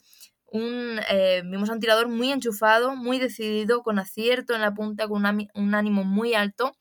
[0.46, 5.08] un, eh, vimos a un tirador muy enchufado, muy decidido, con acierto en la punta,
[5.08, 6.78] con un ánimo muy alto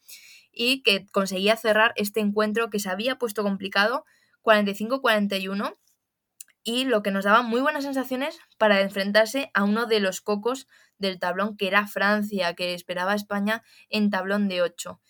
[0.53, 4.05] y que conseguía cerrar este encuentro que se había puesto complicado
[4.43, 5.77] 45-41
[6.65, 10.67] y lo que nos daba muy buenas sensaciones para enfrentarse a uno de los cocos
[10.99, 15.01] del tablón que era Francia, que esperaba a España en tablón de 8.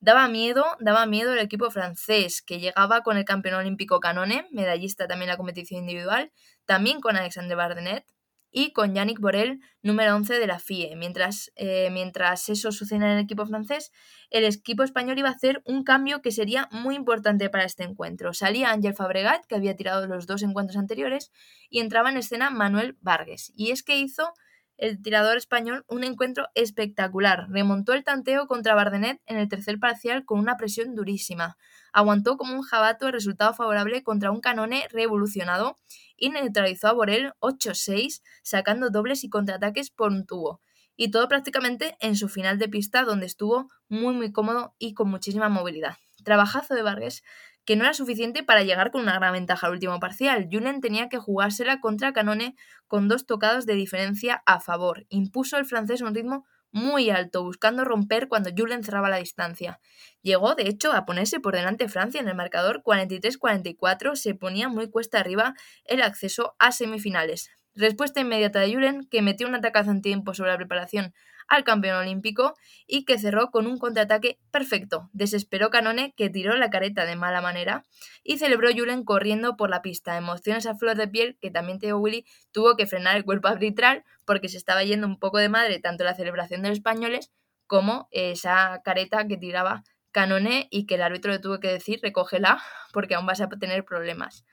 [0.00, 5.08] Daba miedo, daba miedo el equipo francés, que llegaba con el campeón olímpico Canone, medallista
[5.08, 6.30] también en la competición individual,
[6.66, 8.04] también con Alexandre Bardenet,
[8.50, 10.96] y con Yannick Borel, número 11 de la FIE.
[10.96, 13.92] Mientras, eh, mientras eso sucede en el equipo francés,
[14.30, 18.32] el equipo español iba a hacer un cambio que sería muy importante para este encuentro.
[18.32, 21.30] Salía Ángel Fabregat, que había tirado los dos encuentros anteriores,
[21.70, 23.52] y entraba en escena Manuel Vargas.
[23.54, 24.32] Y es que hizo
[24.78, 27.48] el tirador español un encuentro espectacular.
[27.50, 31.58] Remontó el tanteo contra Bardenet en el tercer parcial con una presión durísima.
[31.92, 35.76] Aguantó como un jabato el resultado favorable contra un canone revolucionado
[36.16, 40.60] y neutralizó a Borel 8-6, sacando dobles y contraataques por un tubo.
[40.96, 45.10] Y todo prácticamente en su final de pista, donde estuvo muy muy cómodo y con
[45.10, 45.96] muchísima movilidad.
[46.24, 47.22] Trabajazo de Vargas
[47.68, 50.48] que no era suficiente para llegar con una gran ventaja al último parcial.
[50.50, 52.56] Julen tenía que jugársela contra Canone
[52.86, 55.04] con dos tocados de diferencia a favor.
[55.10, 59.80] Impuso el francés un ritmo muy alto, buscando romper cuando Julen cerraba la distancia.
[60.22, 64.88] Llegó, de hecho, a ponerse por delante Francia en el marcador 43-44, se ponía muy
[64.88, 65.52] cuesta arriba
[65.84, 67.50] el acceso a semifinales.
[67.78, 71.14] Respuesta inmediata de Julen, que metió un atacazo en tiempo sobre la preparación
[71.46, 72.56] al campeón olímpico
[72.88, 75.08] y que cerró con un contraataque perfecto.
[75.12, 77.84] Desesperó Canone, que tiró la careta de mala manera,
[78.24, 80.16] y celebró Julen corriendo por la pista.
[80.16, 84.02] Emociones a flor de piel que también Teo Willy tuvo que frenar el cuerpo arbitral
[84.24, 87.30] porque se estaba yendo un poco de madre tanto la celebración de los españoles
[87.68, 92.60] como esa careta que tiraba Canone y que el árbitro le tuvo que decir recógela
[92.92, 94.44] porque aún vas a tener problemas.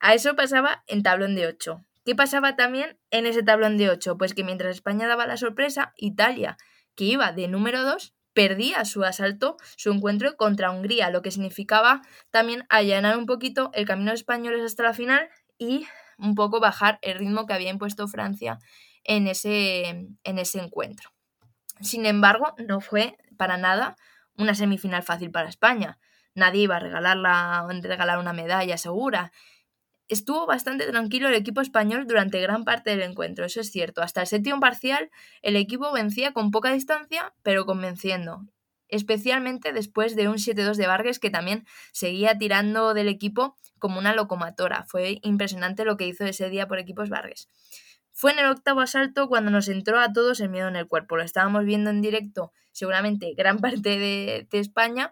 [0.00, 1.84] A eso pasaba en tablón de 8.
[2.04, 4.18] ¿Qué pasaba también en ese tablón de 8?
[4.18, 6.56] Pues que mientras España daba la sorpresa, Italia,
[6.96, 12.02] que iba de número 2, perdía su asalto, su encuentro contra Hungría, lo que significaba
[12.30, 15.28] también allanar un poquito el camino de españoles hasta la final
[15.58, 15.86] y
[16.18, 18.58] un poco bajar el ritmo que había impuesto Francia
[19.04, 21.10] en ese, en ese encuentro.
[21.80, 23.96] Sin embargo, no fue para nada
[24.36, 25.98] una semifinal fácil para España.
[26.34, 29.32] Nadie iba a regalar una medalla segura
[30.12, 34.02] Estuvo bastante tranquilo el equipo español durante gran parte del encuentro, eso es cierto.
[34.02, 35.10] Hasta el séptimo parcial,
[35.40, 38.42] el equipo vencía con poca distancia, pero convenciendo.
[38.88, 44.14] Especialmente después de un 7-2 de Vargas que también seguía tirando del equipo como una
[44.14, 44.84] locomotora.
[44.86, 47.48] Fue impresionante lo que hizo ese día por equipos Vargas.
[48.12, 51.16] Fue en el octavo asalto cuando nos entró a todos el miedo en el cuerpo.
[51.16, 55.10] Lo estábamos viendo en directo, seguramente gran parte de, de España,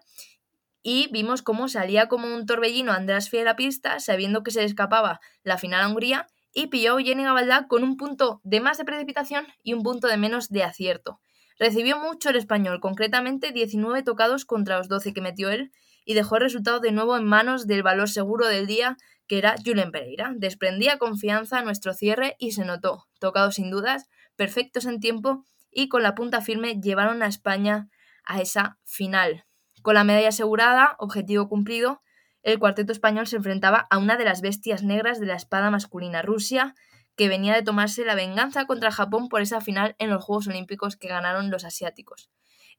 [0.83, 5.19] y vimos cómo salía como un torbellino András Fiel a pista, sabiendo que se escapaba
[5.43, 9.47] la final a Hungría, y pilló Jenny Gabaldá con un punto de más de precipitación
[9.63, 11.21] y un punto de menos de acierto.
[11.57, 15.71] Recibió mucho el español, concretamente 19 tocados contra los 12 que metió él,
[16.03, 19.55] y dejó el resultado de nuevo en manos del valor seguro del día, que era
[19.63, 20.33] Julen Pereira.
[20.35, 25.87] Desprendía confianza a nuestro cierre y se notó, tocados sin dudas, perfectos en tiempo y
[25.87, 27.89] con la punta firme llevaron a España
[28.25, 29.45] a esa final.
[29.81, 32.01] Con la medalla asegurada, objetivo cumplido,
[32.43, 36.21] el cuarteto español se enfrentaba a una de las bestias negras de la espada masculina,
[36.21, 36.75] Rusia,
[37.15, 40.95] que venía de tomarse la venganza contra Japón por esa final en los Juegos Olímpicos
[40.95, 42.29] que ganaron los asiáticos.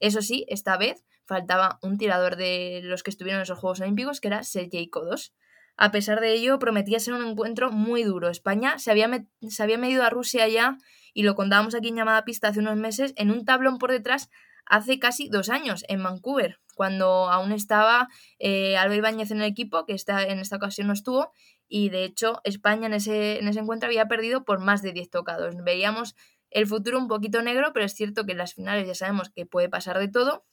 [0.00, 4.20] Eso sí, esta vez faltaba un tirador de los que estuvieron en esos Juegos Olímpicos,
[4.20, 5.34] que era Sergei Kodos.
[5.76, 8.28] A pesar de ello, prometía ser un encuentro muy duro.
[8.28, 9.08] España se había,
[9.48, 10.78] se había medido a Rusia ya,
[11.14, 14.28] y lo contábamos aquí en llamada pista hace unos meses, en un tablón por detrás
[14.72, 18.08] hace casi dos años, en Vancouver cuando aún estaba
[18.38, 21.30] eh, Albert Ibáñez en el equipo, que está, en esta ocasión no estuvo,
[21.68, 25.10] y de hecho España en ese, en ese encuentro había perdido por más de 10
[25.10, 25.54] tocados.
[25.62, 26.14] Veíamos
[26.48, 29.44] el futuro un poquito negro, pero es cierto que en las finales ya sabemos que
[29.44, 30.46] puede pasar de todo.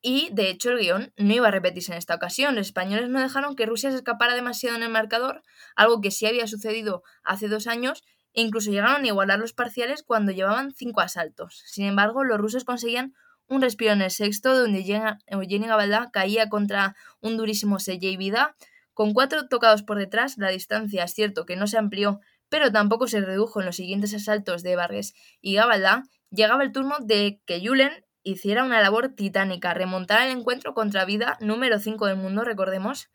[0.00, 2.56] Y de hecho el guion no iba a repetirse en esta ocasión.
[2.56, 5.42] Los españoles no dejaron que Rusia se escapara demasiado en el marcador,
[5.76, 8.02] algo que sí había sucedido hace dos años,
[8.34, 11.62] e incluso llegaron a igualar los parciales cuando llevaban cinco asaltos.
[11.66, 13.14] Sin embargo, los rusos conseguían
[13.46, 18.56] un respiro en el sexto, donde Jenny Gabaldá caía contra un durísimo Sergei Vida.
[18.94, 23.06] Con cuatro tocados por detrás, la distancia es cierto que no se amplió, pero tampoco
[23.08, 26.04] se redujo en los siguientes asaltos de Vargas y Gabaldá.
[26.30, 31.36] Llegaba el turno de que Julen hiciera una labor titánica, remontar el encuentro contra Vida,
[31.40, 33.10] número 5 del mundo, recordemos,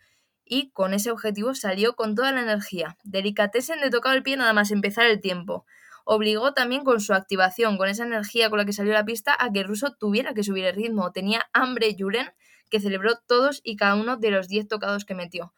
[0.50, 2.98] y con ese objetivo salió con toda la energía.
[3.04, 5.66] Delicatessen de tocar el pie nada más empezar el tiempo
[6.08, 9.52] obligó también con su activación, con esa energía con la que salió la pista, a
[9.52, 11.12] que el ruso tuviera que subir el ritmo.
[11.12, 12.32] Tenía hambre Julen,
[12.70, 15.54] que celebró todos y cada uno de los 10 tocados que metió.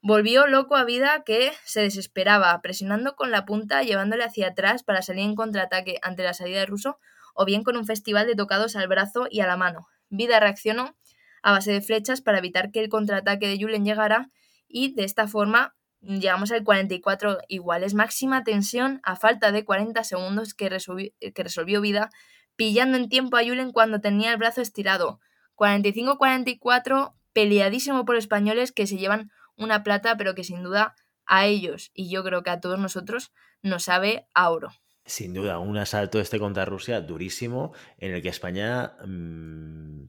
[0.00, 5.02] Volvió loco a Vida que se desesperaba, presionando con la punta, llevándole hacia atrás para
[5.02, 6.98] salir en contraataque ante la salida del ruso,
[7.34, 9.86] o bien con un festival de tocados al brazo y a la mano.
[10.08, 10.96] Vida reaccionó
[11.42, 14.30] a base de flechas para evitar que el contraataque de Julen llegara
[14.68, 17.94] y de esta forma llegamos al 44 iguales.
[17.94, 22.10] Máxima tensión a falta de 40 segundos que resolvió, que resolvió vida,
[22.56, 25.20] pillando en tiempo a Julen cuando tenía el brazo estirado.
[25.56, 30.94] 45-44, peleadísimo por españoles que se llevan una plata, pero que sin duda
[31.26, 33.32] a ellos y yo creo que a todos nosotros
[33.62, 34.70] nos sabe a oro.
[35.04, 40.04] Sin duda, un asalto este contra Rusia durísimo, en el que España mmm,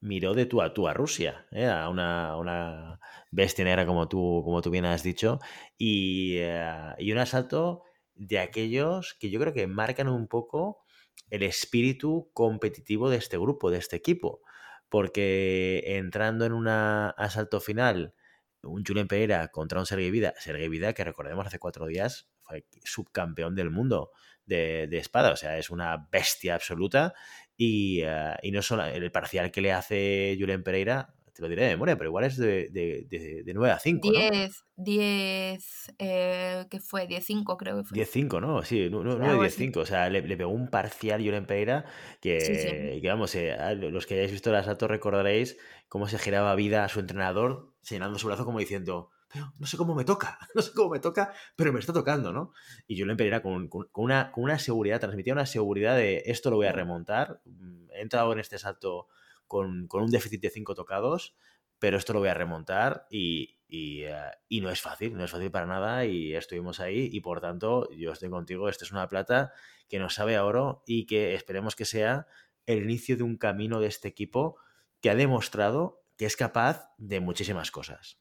[0.00, 1.66] miró de tú a tú a Rusia, ¿eh?
[1.66, 5.38] a una, una, bestia negra como tú, como tú bien has dicho,
[5.76, 7.82] y, uh, y un asalto
[8.14, 10.84] de aquellos que yo creo que marcan un poco
[11.30, 14.40] el espíritu competitivo de este grupo, de este equipo,
[14.88, 18.14] porque entrando en un asalto final,
[18.62, 22.66] un Julen Pereira contra un Sergei Vida, Sergei Vida que recordemos hace cuatro días fue
[22.84, 24.10] subcampeón del mundo
[24.46, 27.14] de, de espada, o sea, es una bestia absoluta
[27.58, 31.64] y, uh, y, no solo el parcial que le hace Julen Pereira, te lo diré
[31.64, 34.10] de memoria, pero igual es de, de, de, de 9 a 5.
[34.10, 34.30] 10,
[34.76, 34.84] ¿no?
[34.84, 37.08] 10, eh, ¿qué fue?
[37.08, 37.98] 10-5 creo que fue.
[37.98, 38.62] 10-5, ¿no?
[38.62, 39.76] Sí, 9-10-5.
[39.76, 41.84] O sea, le, le, pegó un parcial Julen Pereira
[42.20, 43.00] que, sí, sí.
[43.00, 45.56] que vamos, eh, los que hayáis visto el asalto recordaréis
[45.88, 49.76] cómo se giraba vida a su entrenador señalando su brazo como diciendo pero no sé
[49.76, 52.52] cómo me toca, no sé cómo me toca, pero me está tocando, ¿no?
[52.86, 56.50] Y Julen Pereira con, con, con, una, con una seguridad, transmitía una seguridad de esto
[56.50, 59.08] lo voy a remontar, mm, he entrado en este salto
[59.46, 61.34] con, con un déficit de 5 tocados,
[61.78, 65.30] pero esto lo voy a remontar y, y, uh, y, no es fácil, no es
[65.30, 69.08] fácil para nada y estuvimos ahí y por tanto yo estoy contigo, esta es una
[69.08, 69.52] plata
[69.88, 72.26] que nos sabe a oro y que esperemos que sea
[72.66, 74.56] el inicio de un camino de este equipo
[75.00, 78.17] que ha demostrado que es capaz de muchísimas cosas.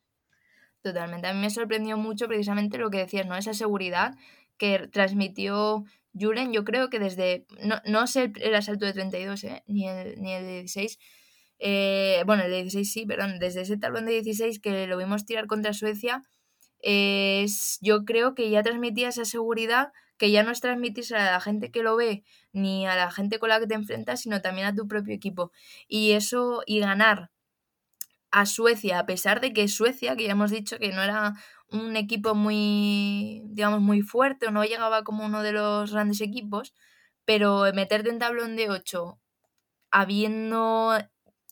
[0.82, 1.28] Totalmente.
[1.28, 3.36] A mí me sorprendió mucho precisamente lo que decías, ¿no?
[3.36, 4.16] Esa seguridad
[4.58, 5.86] que transmitió
[6.20, 9.64] Julen, yo creo que desde, no, no sé el, asalto de 32, ¿eh?
[9.68, 11.00] ni, el, ni el de 16,
[11.60, 15.26] eh, bueno, el de 16 sí, perdón, desde ese tablón de 16 que lo vimos
[15.26, 16.24] tirar contra Suecia,
[16.82, 17.46] eh,
[17.82, 21.72] yo creo que ya transmitía esa seguridad que ya no es transmitirse a la gente
[21.72, 24.76] que lo ve ni a la gente con la que te enfrentas, sino también a
[24.76, 25.52] tu propio equipo.
[25.88, 27.30] Y eso, y ganar
[28.32, 31.34] a Suecia, a pesar de que Suecia, que ya hemos dicho que no era
[31.70, 36.74] un equipo muy, digamos, muy fuerte o no llegaba como uno de los grandes equipos,
[37.26, 39.20] pero meterte en tablón de 8
[39.92, 40.98] habiendo,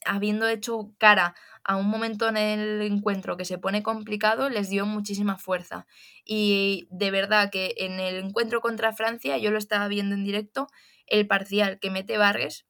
[0.05, 4.86] habiendo hecho cara a un momento en el encuentro que se pone complicado, les dio
[4.86, 5.88] muchísima fuerza.
[6.23, 10.67] Y de verdad que en el encuentro contra Francia, yo lo estaba viendo en directo,
[11.07, 12.65] el parcial que mete Vargas,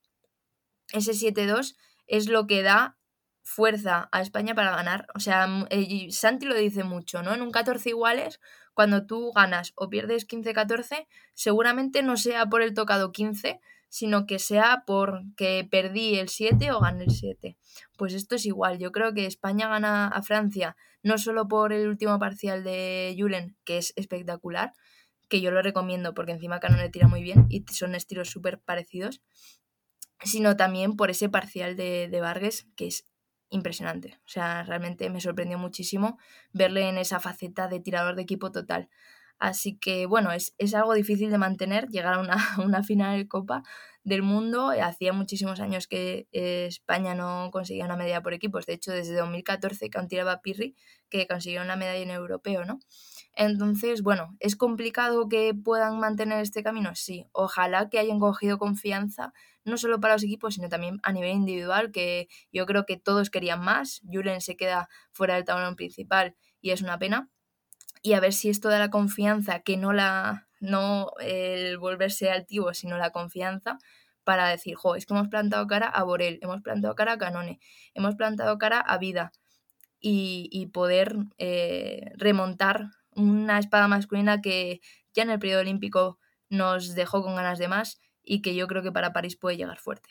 [0.93, 1.75] ese 7-2,
[2.07, 2.97] es lo que da
[3.45, 5.07] fuerza a España para ganar.
[5.13, 7.33] O sea, eh, Santi lo dice mucho, ¿no?
[7.33, 8.41] En un 14 iguales,
[8.73, 14.39] cuando tú ganas o pierdes 15-14, seguramente no sea por el tocado 15, sino que
[14.39, 17.55] sea porque perdí el 7 o gané el 7.
[17.97, 18.79] Pues esto es igual.
[18.79, 23.55] Yo creo que España gana a Francia no solo por el último parcial de Julen,
[23.63, 24.73] que es espectacular,
[25.29, 28.59] que yo lo recomiendo porque encima Canon le tira muy bien y son estilos súper
[28.59, 29.21] parecidos,
[30.23, 33.05] sino también por ese parcial de, de Vargas, que es
[33.49, 34.19] impresionante.
[34.25, 36.17] O sea, realmente me sorprendió muchísimo
[36.53, 38.89] verle en esa faceta de tirador de equipo total.
[39.37, 43.27] Así que bueno, es, es algo difícil de mantener, llegar a una, una final de
[43.27, 43.63] Copa
[44.03, 44.71] del Mundo.
[44.81, 48.65] Hacía muchísimos años que eh, España no conseguía una medalla por equipos.
[48.65, 50.75] De hecho, desde 2014 que aún tiraba Pirri,
[51.09, 52.79] que consiguió una medalla en europeo, ¿no?
[53.35, 56.95] Entonces, bueno, ¿es complicado que puedan mantener este camino?
[56.95, 59.33] Sí, ojalá que hayan cogido confianza,
[59.65, 63.29] no solo para los equipos, sino también a nivel individual, que yo creo que todos
[63.29, 64.01] querían más.
[64.09, 67.29] Julen se queda fuera del tablón principal y es una pena.
[68.01, 72.73] Y a ver si esto da la confianza, que no la no el volverse altivo,
[72.73, 73.77] sino la confianza
[74.23, 77.59] para decir, jo, es que hemos plantado cara a Borel, hemos plantado cara a Canone,
[77.93, 79.31] hemos plantado cara a Vida
[79.99, 84.81] y, y poder eh, remontar una espada masculina que
[85.13, 88.83] ya en el periodo olímpico nos dejó con ganas de más y que yo creo
[88.83, 90.09] que para París puede llegar fuerte.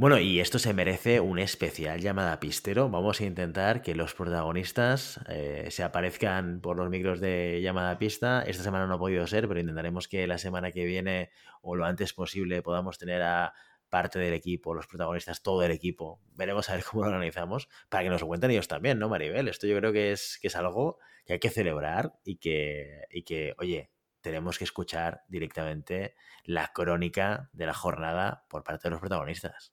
[0.00, 2.88] Bueno, y esto se merece un especial llamada Pistero.
[2.88, 8.42] Vamos a intentar que los protagonistas eh, se aparezcan por los micros de llamada pista.
[8.46, 11.30] Esta semana no ha podido ser, pero intentaremos que la semana que viene
[11.60, 13.52] o lo antes posible podamos tener a
[13.90, 16.22] parte del equipo, los protagonistas, todo el equipo.
[16.32, 19.48] Veremos a ver cómo lo organizamos para que nos lo cuenten ellos también, ¿no, Maribel?
[19.48, 23.22] Esto yo creo que es, que es algo que hay que celebrar y que, y
[23.22, 23.90] que, oye,
[24.20, 26.14] tenemos que escuchar directamente
[26.44, 29.72] la crónica de la jornada por parte de los protagonistas.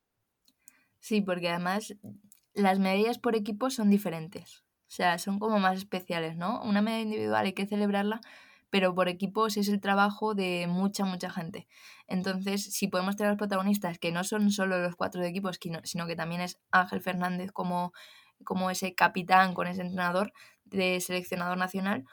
[1.00, 1.96] Sí, porque además
[2.54, 4.64] las medallas por equipo son diferentes.
[4.88, 6.62] O sea, son como más especiales, ¿no?
[6.64, 8.22] Una medalla individual hay que celebrarla,
[8.70, 11.68] pero por equipos es el trabajo de mucha, mucha gente.
[12.08, 16.08] Entonces, si podemos tener los protagonistas, que no son solo los cuatro de equipos, sino
[16.08, 17.92] que también es Ángel Fernández como,
[18.44, 20.32] como ese capitán con ese entrenador,
[20.70, 22.04] de seleccionador nacional,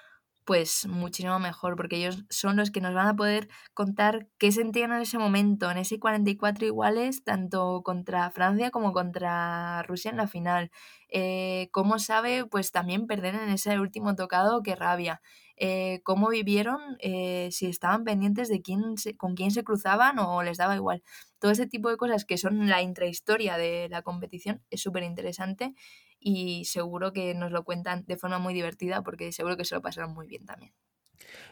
[0.45, 4.93] pues muchísimo mejor, porque ellos son los que nos van a poder contar qué sentían
[4.93, 10.27] en ese momento, en ese 44 iguales, tanto contra Francia como contra Rusia en la
[10.29, 10.71] final.
[11.09, 15.23] Eh, cómo sabe, pues también perder en ese último tocado, qué rabia.
[15.57, 18.83] Eh, cómo vivieron, eh, si estaban pendientes de quién
[19.17, 21.03] con quién se cruzaban o les daba igual.
[21.45, 25.75] Todo ese tipo de cosas que son la intrahistoria de la competición es súper interesante
[26.19, 29.83] y seguro que nos lo cuentan de forma muy divertida porque seguro que se lo
[29.83, 30.73] pasaron muy bien también.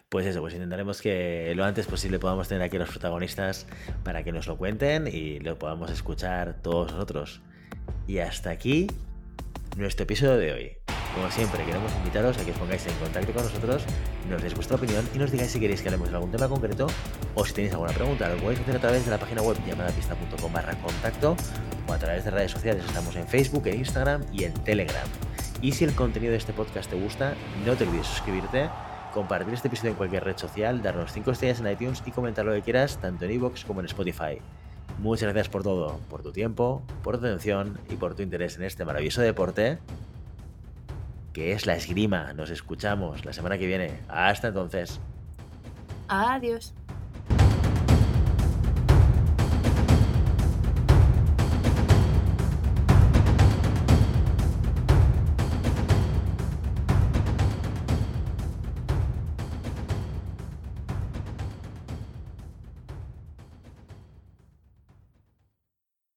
[0.08, 3.66] Pues eso, pues intentaremos que lo antes posible podamos tener aquí a los protagonistas
[4.02, 7.42] para que nos lo cuenten y lo podamos escuchar todos nosotros.
[8.06, 8.86] Y hasta aquí
[9.76, 11.01] nuestro episodio de hoy.
[11.14, 13.84] Como siempre, queremos invitaros a que os pongáis en contacto con nosotros,
[14.30, 16.86] nos deis vuestra opinión y nos digáis si queréis que hablemos de algún tema concreto
[17.34, 18.30] o si tenéis alguna pregunta.
[18.30, 21.36] Lo podéis hacer a través de la página web llamadapista.com barra contacto
[21.86, 22.82] o a través de redes sociales.
[22.86, 25.06] Estamos en Facebook, en Instagram y en Telegram.
[25.60, 27.34] Y si el contenido de este podcast te gusta,
[27.66, 28.70] no te olvides suscribirte,
[29.12, 32.52] compartir este episodio en cualquier red social, darnos 5 estrellas en iTunes y comentar lo
[32.52, 34.38] que quieras, tanto en iVoox como en Spotify.
[34.98, 38.62] Muchas gracias por todo, por tu tiempo, por tu atención y por tu interés en
[38.62, 39.78] este maravilloso deporte
[41.32, 42.32] que es la esgrima.
[42.32, 44.00] Nos escuchamos la semana que viene.
[44.08, 45.00] Hasta entonces.
[46.08, 46.74] Adiós.